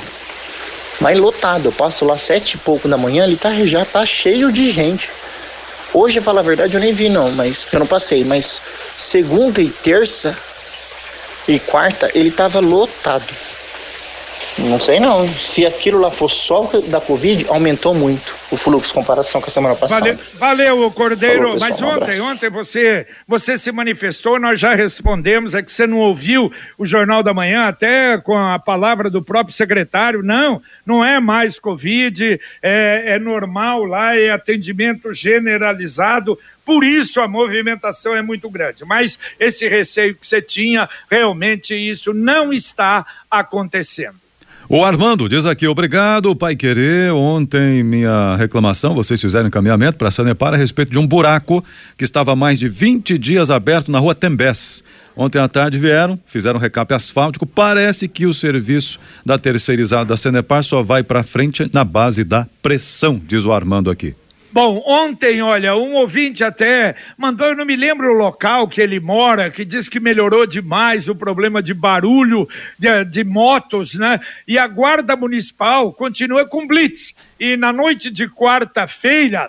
Mas 1.00 1.18
lotado. 1.18 1.66
Eu 1.66 1.72
passo 1.72 2.04
lá 2.04 2.16
sete 2.16 2.54
e 2.54 2.58
pouco 2.58 2.88
da 2.88 2.96
manhã, 2.96 3.24
ele 3.24 3.36
tá, 3.36 3.52
já 3.64 3.84
tá 3.84 4.04
cheio 4.06 4.50
de 4.50 4.72
gente. 4.72 5.10
Hoje, 5.92 6.20
falar 6.20 6.40
a 6.40 6.44
verdade, 6.44 6.74
eu 6.74 6.80
nem 6.80 6.92
vi 6.92 7.08
não, 7.08 7.30
mas 7.30 7.66
eu 7.70 7.78
não 7.78 7.86
passei. 7.86 8.24
Mas 8.24 8.60
segunda 8.96 9.60
e 9.60 9.68
terça 9.68 10.36
e 11.46 11.58
quarta, 11.58 12.10
ele 12.14 12.30
tava 12.30 12.58
lotado. 12.58 13.26
Não 14.58 14.78
sei 14.80 14.98
não. 14.98 15.28
Se 15.28 15.64
aquilo 15.64 16.00
lá 16.00 16.10
for 16.10 16.28
só 16.28 16.70
da 16.88 17.00
Covid, 17.00 17.46
aumentou 17.48 17.94
muito 17.94 18.34
o 18.50 18.56
fluxo 18.56 18.90
em 18.90 18.94
comparação 18.94 19.40
com 19.40 19.46
a 19.46 19.50
semana 19.50 19.74
passada. 19.76 20.18
Valeu, 20.34 20.76
valeu 20.76 20.90
Cordeiro. 20.90 21.36
Falou, 21.36 21.52
pessoal, 21.52 21.70
Mas 21.70 21.80
um 21.80 21.86
ontem, 21.86 22.02
abraço. 22.02 22.22
ontem 22.24 22.50
você, 22.50 23.06
você 23.26 23.56
se 23.56 23.70
manifestou, 23.70 24.40
nós 24.40 24.58
já 24.58 24.74
respondemos, 24.74 25.54
é 25.54 25.62
que 25.62 25.72
você 25.72 25.86
não 25.86 25.98
ouviu 25.98 26.52
o 26.76 26.84
Jornal 26.84 27.22
da 27.22 27.32
Manhã, 27.32 27.68
até 27.68 28.18
com 28.18 28.36
a 28.36 28.58
palavra 28.58 29.08
do 29.08 29.22
próprio 29.22 29.54
secretário. 29.54 30.22
Não, 30.22 30.60
não 30.84 31.04
é 31.04 31.20
mais 31.20 31.58
Covid, 31.58 32.40
é, 32.60 33.02
é 33.06 33.18
normal 33.18 33.84
lá, 33.84 34.16
é 34.16 34.30
atendimento 34.30 35.14
generalizado. 35.14 36.36
Por 36.64 36.84
isso 36.84 37.20
a 37.20 37.28
movimentação 37.28 38.14
é 38.14 38.22
muito 38.22 38.50
grande. 38.50 38.84
Mas 38.84 39.18
esse 39.38 39.68
receio 39.68 40.14
que 40.14 40.26
você 40.26 40.42
tinha, 40.42 40.88
realmente 41.10 41.74
isso 41.74 42.12
não 42.12 42.52
está 42.52 43.06
acontecendo. 43.30 44.16
O 44.70 44.84
Armando 44.84 45.30
diz 45.30 45.46
aqui, 45.46 45.66
obrigado, 45.66 46.36
Pai 46.36 46.54
Querer. 46.54 47.10
Ontem, 47.14 47.82
minha 47.82 48.36
reclamação, 48.36 48.94
vocês 48.94 49.18
fizeram 49.18 49.48
encaminhamento 49.48 49.96
para 49.96 50.08
a 50.08 50.10
Sanepar 50.10 50.52
a 50.52 50.58
respeito 50.58 50.92
de 50.92 50.98
um 50.98 51.06
buraco 51.06 51.64
que 51.96 52.04
estava 52.04 52.32
há 52.32 52.36
mais 52.36 52.58
de 52.58 52.68
20 52.68 53.16
dias 53.16 53.50
aberto 53.50 53.90
na 53.90 53.98
rua 53.98 54.14
Tembés. 54.14 54.84
Ontem 55.16 55.38
à 55.38 55.48
tarde 55.48 55.78
vieram, 55.78 56.20
fizeram 56.26 56.60
recap 56.60 56.92
asfáltico. 56.92 57.46
Parece 57.46 58.08
que 58.08 58.26
o 58.26 58.34
serviço 58.34 59.00
da 59.24 59.38
terceirizada 59.38 60.04
da 60.04 60.18
Sanepar 60.18 60.62
só 60.62 60.82
vai 60.82 61.02
para 61.02 61.22
frente 61.22 61.64
na 61.72 61.82
base 61.82 62.22
da 62.22 62.46
pressão, 62.60 63.18
diz 63.26 63.46
o 63.46 63.52
Armando 63.52 63.90
aqui. 63.90 64.14
Bom, 64.60 64.82
ontem, 64.84 65.40
olha, 65.40 65.76
um 65.76 65.94
ouvinte 65.94 66.42
até 66.42 66.96
mandou, 67.16 67.46
eu 67.46 67.54
não 67.54 67.64
me 67.64 67.76
lembro 67.76 68.10
o 68.10 68.16
local 68.16 68.66
que 68.66 68.80
ele 68.80 68.98
mora, 68.98 69.52
que 69.52 69.64
diz 69.64 69.88
que 69.88 70.00
melhorou 70.00 70.48
demais 70.48 71.08
o 71.08 71.14
problema 71.14 71.62
de 71.62 71.72
barulho 71.72 72.48
de, 72.76 73.04
de 73.04 73.22
motos, 73.22 73.94
né? 73.94 74.18
E 74.48 74.58
a 74.58 74.66
Guarda 74.66 75.14
Municipal 75.14 75.92
continua 75.92 76.44
com 76.44 76.66
blitz. 76.66 77.14
E 77.38 77.56
na 77.56 77.72
noite 77.72 78.10
de 78.10 78.28
quarta-feira, 78.28 79.48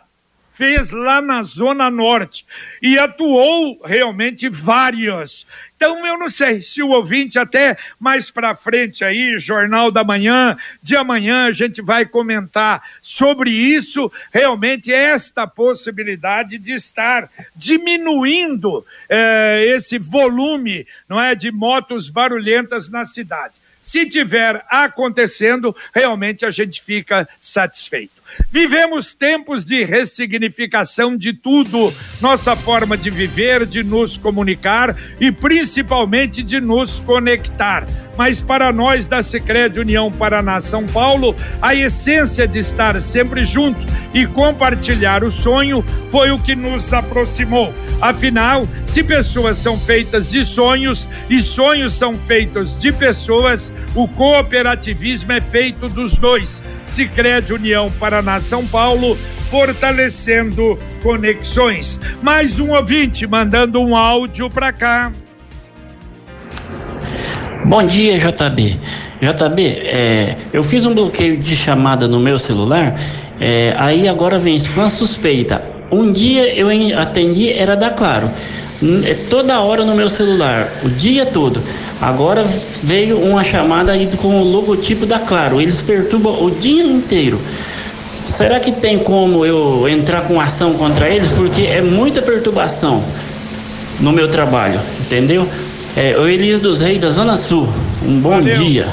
fez 0.60 0.92
lá 0.92 1.22
na 1.22 1.42
Zona 1.42 1.90
Norte 1.90 2.46
e 2.82 3.00
atuou 3.00 3.82
realmente 3.82 4.50
várias. 4.50 5.48
Então 5.78 6.06
eu 6.06 6.20
não 6.20 6.30
sei 6.30 6.62
se 6.62 6.84
o 6.84 6.90
ouvinte 6.90 7.40
até 7.40 7.78
mais 7.98 8.30
para 8.30 8.58
frente 8.58 9.06
aí, 9.06 9.40
Jornal 9.40 9.90
da 9.90 10.04
Manhã, 10.04 10.58
de 10.84 10.98
amanhã 10.98 11.46
a 11.46 11.54
gente 11.54 11.82
vai 11.82 12.06
comentar 12.06 12.84
sobre 13.02 13.52
isso, 13.52 14.12
realmente 14.34 14.92
esta 14.92 15.48
possibilidade 15.48 16.58
de 16.58 16.74
estar 16.74 17.30
diminuindo 17.56 18.86
eh, 19.08 19.64
esse 19.74 19.98
volume, 19.98 20.86
não 21.08 21.22
é, 21.22 21.36
de 21.36 21.54
motos 21.54 22.10
barulhentas 22.10 22.90
na 22.90 23.06
cidade. 23.06 23.54
Se 23.82 24.06
tiver 24.06 24.62
acontecendo, 24.68 25.74
realmente 25.96 26.46
a 26.46 26.52
gente 26.52 26.82
fica 26.82 27.30
satisfeito. 27.40 28.19
Vivemos 28.52 29.14
tempos 29.14 29.64
de 29.64 29.84
ressignificação 29.84 31.16
de 31.16 31.34
tudo, 31.34 31.94
nossa 32.22 32.56
forma 32.56 32.98
de 32.98 33.10
viver, 33.10 33.66
de 33.66 33.84
nos 33.84 34.18
comunicar 34.18 34.96
e 35.20 35.32
principalmente 35.32 36.42
de 36.42 36.60
nos 36.60 37.00
conectar. 37.00 37.86
Mas 38.18 38.42
para 38.42 38.74
nós 38.74 39.08
da 39.08 39.24
Sicredi 39.24 39.80
União 39.80 40.12
Paraná 40.12 40.60
São 40.60 40.86
Paulo, 40.86 41.36
a 41.62 41.74
essência 41.74 42.48
de 42.48 42.60
estar 42.60 43.02
sempre 43.02 43.46
junto 43.46 43.80
e 44.14 44.26
compartilhar 44.26 45.24
o 45.24 45.32
sonho 45.32 45.84
foi 46.10 46.32
o 46.32 46.40
que 46.40 46.56
nos 46.56 46.92
aproximou. 46.92 47.74
Afinal, 48.02 48.68
se 48.86 49.04
pessoas 49.04 49.58
são 49.58 49.80
feitas 49.80 50.28
de 50.28 50.44
sonhos 50.44 51.08
e 51.30 51.40
sonhos 51.40 51.94
são 51.94 52.18
feitos 52.18 52.78
de 52.78 52.92
pessoas, 52.92 53.72
o 53.96 54.08
cooperativismo 54.08 55.32
é 55.32 55.40
feito 55.40 55.88
dos 55.88 56.18
dois. 56.18 56.62
Sicredi 56.88 57.54
União 57.54 57.90
Paraná 57.92 58.19
São 58.42 58.66
Paulo, 58.66 59.18
fortalecendo 59.50 60.78
conexões. 61.04 62.00
Mais 62.22 62.60
um 62.60 62.72
ouvinte 62.72 63.26
mandando 63.28 63.82
um 63.82 63.96
áudio 63.96 64.50
para 64.50 64.72
cá. 64.74 65.12
Bom 67.66 67.84
dia, 67.86 68.18
JB. 68.18 68.80
JB, 69.22 69.64
é, 69.84 70.36
eu 70.54 70.64
fiz 70.64 70.86
um 70.86 70.94
bloqueio 70.94 71.38
de 71.38 71.56
chamada 71.56 72.08
no 72.08 72.20
meu 72.20 72.40
celular, 72.40 72.96
é, 73.40 73.76
aí 73.78 74.08
agora 74.08 74.40
vem 74.40 74.58
com 74.74 74.82
a 74.82 74.90
suspeita. 74.90 75.62
Um 75.92 76.12
dia 76.12 76.54
eu 76.56 76.72
en- 76.72 76.94
atendi, 76.94 77.52
era 77.52 77.76
da 77.76 77.90
Claro. 77.90 78.30
É 79.06 79.14
toda 79.30 79.60
hora 79.60 79.84
no 79.84 79.94
meu 79.94 80.10
celular, 80.10 80.66
o 80.86 80.90
dia 80.90 81.26
todo. 81.26 81.62
Agora 82.02 82.44
veio 82.84 83.20
uma 83.20 83.44
chamada 83.44 83.92
aí 83.92 84.08
com 84.22 84.30
o 84.40 84.44
logotipo 84.44 85.06
da 85.06 85.20
Claro. 85.20 85.60
Eles 85.60 85.82
perturbam 85.82 86.46
o 86.46 86.50
dia 86.50 86.82
inteiro. 86.82 87.38
Será 88.30 88.60
que 88.60 88.72
tem 88.72 89.00
como 89.00 89.46
eu 89.46 89.90
entrar 89.90 90.22
com 90.22 90.40
ação 90.40 90.74
contra 90.74 91.10
eles? 91.10 91.32
Porque 91.32 91.64
é 91.64 91.82
muita 91.82 92.22
perturbação 92.22 93.04
no 94.00 94.12
meu 94.12 94.30
trabalho, 94.30 94.80
entendeu? 95.02 95.48
É, 95.98 96.16
o 96.18 96.28
Elias 96.28 96.60
dos 96.60 96.80
Reis 96.80 97.02
da 97.02 97.10
Zona 97.10 97.36
Sul. 97.36 97.68
Um 98.06 98.20
bom 98.20 98.30
Valeu. 98.30 98.58
dia. 98.58 98.88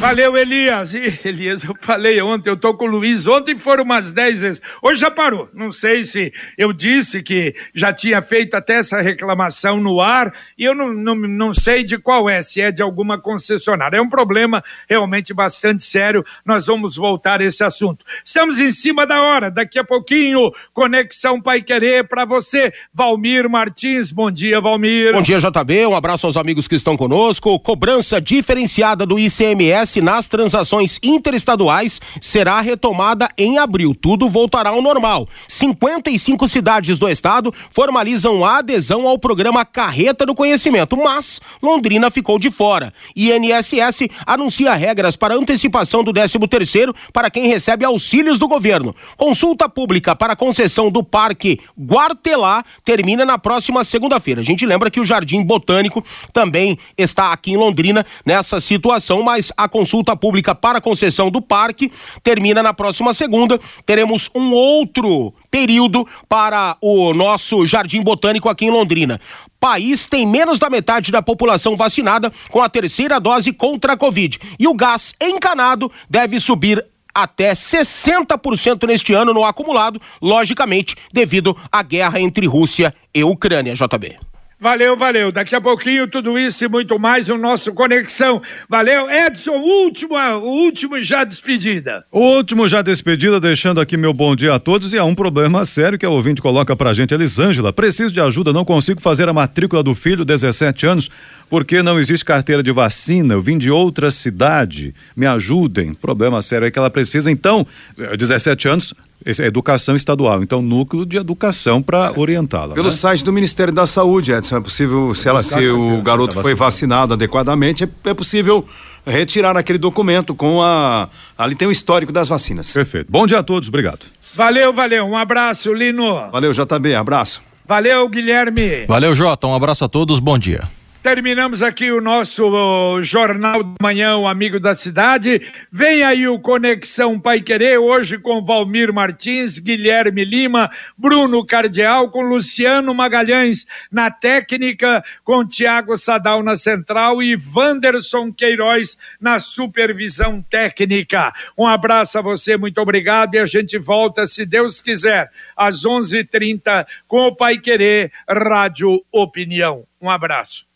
Va- 0.00 0.10
Valeu, 0.10 0.36
Elias. 0.36 0.92
Elias, 1.24 1.62
eu 1.62 1.74
falei 1.80 2.20
ontem, 2.20 2.50
eu 2.50 2.56
tô 2.56 2.74
com 2.74 2.84
o 2.84 2.88
Luiz. 2.88 3.26
Ontem 3.28 3.56
foram 3.56 3.84
umas 3.84 4.12
10 4.12 4.40
vezes. 4.42 4.62
Hoje 4.82 5.00
já 5.00 5.10
parou. 5.10 5.48
Não 5.54 5.70
sei 5.70 6.04
se 6.04 6.32
eu 6.58 6.72
disse 6.72 7.22
que 7.22 7.54
já 7.72 7.92
tinha 7.92 8.20
feito 8.20 8.54
até 8.56 8.74
essa 8.74 9.00
reclamação 9.00 9.80
no 9.80 10.00
ar 10.00 10.32
e 10.58 10.64
eu 10.64 10.74
não, 10.74 10.92
não, 10.92 11.14
não 11.14 11.54
sei 11.54 11.84
de 11.84 11.96
qual 11.96 12.28
é, 12.28 12.42
se 12.42 12.60
é 12.60 12.72
de 12.72 12.82
alguma 12.82 13.20
concessionária. 13.20 13.98
É 13.98 14.00
um 14.02 14.08
problema 14.08 14.64
realmente 14.88 15.32
bastante 15.32 15.84
sério. 15.84 16.24
Nós 16.44 16.66
vamos 16.66 16.96
voltar 16.96 17.40
a 17.40 17.44
esse 17.44 17.62
assunto. 17.62 18.04
Estamos 18.24 18.58
em 18.58 18.72
cima 18.72 19.06
da 19.06 19.22
hora. 19.22 19.48
Daqui 19.50 19.78
a 19.78 19.84
pouquinho, 19.84 20.50
Conexão 20.74 21.40
Pai 21.40 21.62
Querer 21.62 22.08
para 22.08 22.24
você. 22.24 22.72
Valmir 22.92 23.48
Martins. 23.48 24.10
Bom 24.10 24.30
dia, 24.30 24.60
Valmir. 24.60 25.12
Bom 25.12 25.22
dia, 25.22 25.38
JB. 25.38 25.86
Um 25.86 25.94
abraço 25.94 26.26
aos 26.26 26.36
amigos 26.36 26.66
que 26.66 26.74
estão 26.74 26.96
conosco. 26.96 27.60
Cobrança 27.60 28.20
diferenciada 28.20 29.06
do 29.06 29.18
ICMS 29.18 29.89
nas 29.98 30.28
transações 30.28 30.98
interestaduais 31.02 32.00
será 32.20 32.60
retomada 32.60 33.28
em 33.38 33.56
abril. 33.56 33.94
Tudo 33.94 34.28
voltará 34.28 34.70
ao 34.70 34.82
normal. 34.82 35.26
55 35.48 36.46
cidades 36.46 36.98
do 36.98 37.08
estado 37.08 37.54
formalizam 37.70 38.44
a 38.44 38.58
adesão 38.58 39.08
ao 39.08 39.18
programa 39.18 39.64
Carreta 39.64 40.26
do 40.26 40.34
Conhecimento, 40.34 40.98
mas 40.98 41.40
Londrina 41.62 42.10
ficou 42.10 42.38
de 42.38 42.50
fora. 42.50 42.92
INSS 43.16 44.08
anuncia 44.26 44.74
regras 44.74 45.16
para 45.16 45.34
antecipação 45.34 46.04
do 46.04 46.12
13º 46.12 46.94
para 47.12 47.30
quem 47.30 47.46
recebe 47.46 47.86
auxílios 47.86 48.38
do 48.38 48.46
governo. 48.46 48.94
Consulta 49.16 49.68
pública 49.68 50.14
para 50.14 50.36
concessão 50.36 50.90
do 50.90 51.02
Parque 51.02 51.60
Guartelá 51.78 52.62
termina 52.84 53.24
na 53.24 53.38
próxima 53.38 53.82
segunda-feira. 53.84 54.40
A 54.40 54.44
gente 54.44 54.66
lembra 54.66 54.90
que 54.90 55.00
o 55.00 55.04
Jardim 55.04 55.42
Botânico 55.42 56.04
também 56.32 56.78
está 56.98 57.32
aqui 57.32 57.52
em 57.52 57.56
Londrina 57.56 58.04
nessa 58.26 58.60
situação, 58.60 59.22
mas 59.22 59.52
a 59.56 59.68
consulta 59.80 60.14
pública 60.14 60.54
para 60.54 60.78
concessão 60.78 61.30
do 61.30 61.40
parque 61.40 61.90
termina 62.22 62.62
na 62.62 62.74
próxima 62.74 63.14
segunda. 63.14 63.58
Teremos 63.86 64.30
um 64.34 64.52
outro 64.52 65.32
período 65.50 66.06
para 66.28 66.76
o 66.82 67.14
nosso 67.14 67.64
Jardim 67.64 68.02
Botânico 68.02 68.50
aqui 68.50 68.66
em 68.66 68.70
Londrina. 68.70 69.18
País 69.58 70.04
tem 70.04 70.26
menos 70.26 70.58
da 70.58 70.68
metade 70.68 71.10
da 71.10 71.22
população 71.22 71.76
vacinada 71.76 72.30
com 72.50 72.60
a 72.60 72.68
terceira 72.68 73.18
dose 73.18 73.52
contra 73.52 73.94
a 73.94 73.96
Covid. 73.96 74.38
E 74.58 74.68
o 74.68 74.74
gás 74.74 75.14
encanado 75.18 75.90
deve 76.10 76.38
subir 76.38 76.84
até 77.14 77.52
60% 77.52 78.86
neste 78.86 79.14
ano 79.14 79.32
no 79.32 79.44
acumulado, 79.44 80.00
logicamente, 80.20 80.94
devido 81.10 81.56
à 81.72 81.82
guerra 81.82 82.20
entre 82.20 82.46
Rússia 82.46 82.94
e 83.14 83.24
Ucrânia, 83.24 83.74
JB. 83.74 84.29
Valeu, 84.62 84.94
valeu. 84.94 85.32
Daqui 85.32 85.54
a 85.54 85.60
pouquinho 85.60 86.06
tudo 86.06 86.38
isso 86.38 86.62
e 86.62 86.68
muito 86.68 86.98
mais 86.98 87.28
no 87.28 87.38
nosso 87.38 87.72
Conexão. 87.72 88.42
Valeu. 88.68 89.10
Edson, 89.10 89.52
último, 89.52 90.14
o 90.14 90.64
último 90.64 91.00
já 91.00 91.24
despedida. 91.24 92.04
O 92.12 92.20
último 92.20 92.68
já 92.68 92.82
despedida, 92.82 93.40
deixando 93.40 93.80
aqui 93.80 93.96
meu 93.96 94.12
bom 94.12 94.36
dia 94.36 94.52
a 94.52 94.58
todos 94.58 94.92
e 94.92 94.98
há 94.98 95.04
um 95.04 95.14
problema 95.14 95.64
sério 95.64 95.98
que 95.98 96.04
a 96.04 96.10
ouvinte 96.10 96.42
coloca 96.42 96.76
pra 96.76 96.92
gente. 96.92 97.14
Elisângela, 97.14 97.72
preciso 97.72 98.12
de 98.12 98.20
ajuda, 98.20 98.52
não 98.52 98.62
consigo 98.62 99.00
fazer 99.00 99.30
a 99.30 99.32
matrícula 99.32 99.82
do 99.82 99.94
filho, 99.94 100.26
17 100.26 100.86
anos, 100.86 101.10
porque 101.48 101.82
não 101.82 101.98
existe 101.98 102.22
carteira 102.22 102.62
de 102.62 102.70
vacina. 102.70 103.32
Eu 103.32 103.40
vim 103.40 103.56
de 103.56 103.70
outra 103.70 104.10
cidade. 104.10 104.94
Me 105.16 105.24
ajudem. 105.24 105.94
Problema 105.94 106.42
sério 106.42 106.66
é 106.66 106.70
que 106.70 106.78
ela 106.78 106.90
precisa, 106.90 107.30
então, 107.30 107.66
17 107.96 108.68
anos, 108.68 108.94
esse 109.24 109.42
é 109.42 109.46
educação 109.46 109.94
estadual, 109.94 110.42
então 110.42 110.62
núcleo 110.62 111.04
de 111.04 111.16
educação 111.16 111.82
para 111.82 112.12
orientá-la. 112.16 112.74
Pelo 112.74 112.88
né? 112.88 112.92
site 112.92 113.22
do 113.22 113.32
Ministério 113.32 113.72
da 113.72 113.86
Saúde, 113.86 114.32
Edson, 114.32 114.56
é 114.56 114.60
possível, 114.60 115.14
se, 115.14 115.28
ela, 115.28 115.42
se 115.42 115.68
o 115.68 116.00
garoto 116.00 116.40
foi 116.40 116.54
vacinado 116.54 117.12
adequadamente, 117.12 117.84
é, 117.84 117.88
é 118.04 118.14
possível 118.14 118.66
retirar 119.06 119.56
aquele 119.56 119.78
documento 119.78 120.34
com 120.34 120.62
a. 120.62 121.08
Ali 121.36 121.54
tem 121.54 121.68
o 121.68 121.70
histórico 121.70 122.12
das 122.12 122.28
vacinas. 122.28 122.72
Perfeito. 122.72 123.10
Bom 123.10 123.26
dia 123.26 123.38
a 123.38 123.42
todos, 123.42 123.68
obrigado. 123.68 124.00
Valeu, 124.34 124.72
valeu. 124.72 125.04
Um 125.04 125.16
abraço, 125.16 125.72
Lino. 125.72 126.30
Valeu, 126.30 126.52
JB, 126.52 126.94
abraço. 126.94 127.42
Valeu, 127.66 128.08
Guilherme. 128.08 128.86
Valeu, 128.86 129.14
Jota. 129.14 129.46
Um 129.46 129.54
abraço 129.54 129.84
a 129.84 129.88
todos, 129.88 130.18
bom 130.18 130.38
dia. 130.38 130.68
Terminamos 131.02 131.62
aqui 131.62 131.90
o 131.90 131.98
nosso 131.98 133.02
Jornal 133.02 133.62
da 133.62 133.74
Manhã, 133.80 134.16
o 134.16 134.28
Amigo 134.28 134.60
da 134.60 134.74
Cidade. 134.74 135.40
Vem 135.72 136.02
aí 136.02 136.28
o 136.28 136.38
Conexão 136.38 137.18
Pai 137.18 137.40
Querer, 137.40 137.78
hoje 137.78 138.18
com 138.18 138.44
Valmir 138.44 138.92
Martins, 138.92 139.58
Guilherme 139.58 140.26
Lima, 140.26 140.70
Bruno 140.98 141.44
Cardial, 141.46 142.10
com 142.10 142.20
Luciano 142.20 142.92
Magalhães 142.92 143.66
na 143.90 144.10
técnica, 144.10 145.02
com 145.24 145.42
Tiago 145.42 145.96
Sadal 145.96 146.42
na 146.42 146.54
central 146.54 147.22
e 147.22 147.34
Wanderson 147.34 148.30
Queiroz 148.30 148.98
na 149.18 149.38
supervisão 149.38 150.42
técnica. 150.42 151.32
Um 151.56 151.66
abraço 151.66 152.18
a 152.18 152.22
você, 152.22 152.58
muito 152.58 152.78
obrigado 152.78 153.36
e 153.36 153.38
a 153.38 153.46
gente 153.46 153.78
volta, 153.78 154.26
se 154.26 154.44
Deus 154.44 154.82
quiser, 154.82 155.30
às 155.56 155.86
11:30 155.86 156.20
h 156.20 156.28
30 156.30 156.86
com 157.08 157.26
o 157.26 157.34
Pai 157.34 157.56
Querer 157.56 158.12
Rádio 158.28 159.02
Opinião. 159.10 159.84
Um 159.98 160.10
abraço 160.10 160.69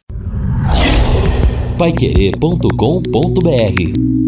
Paiquerê.com.br 1.79 4.24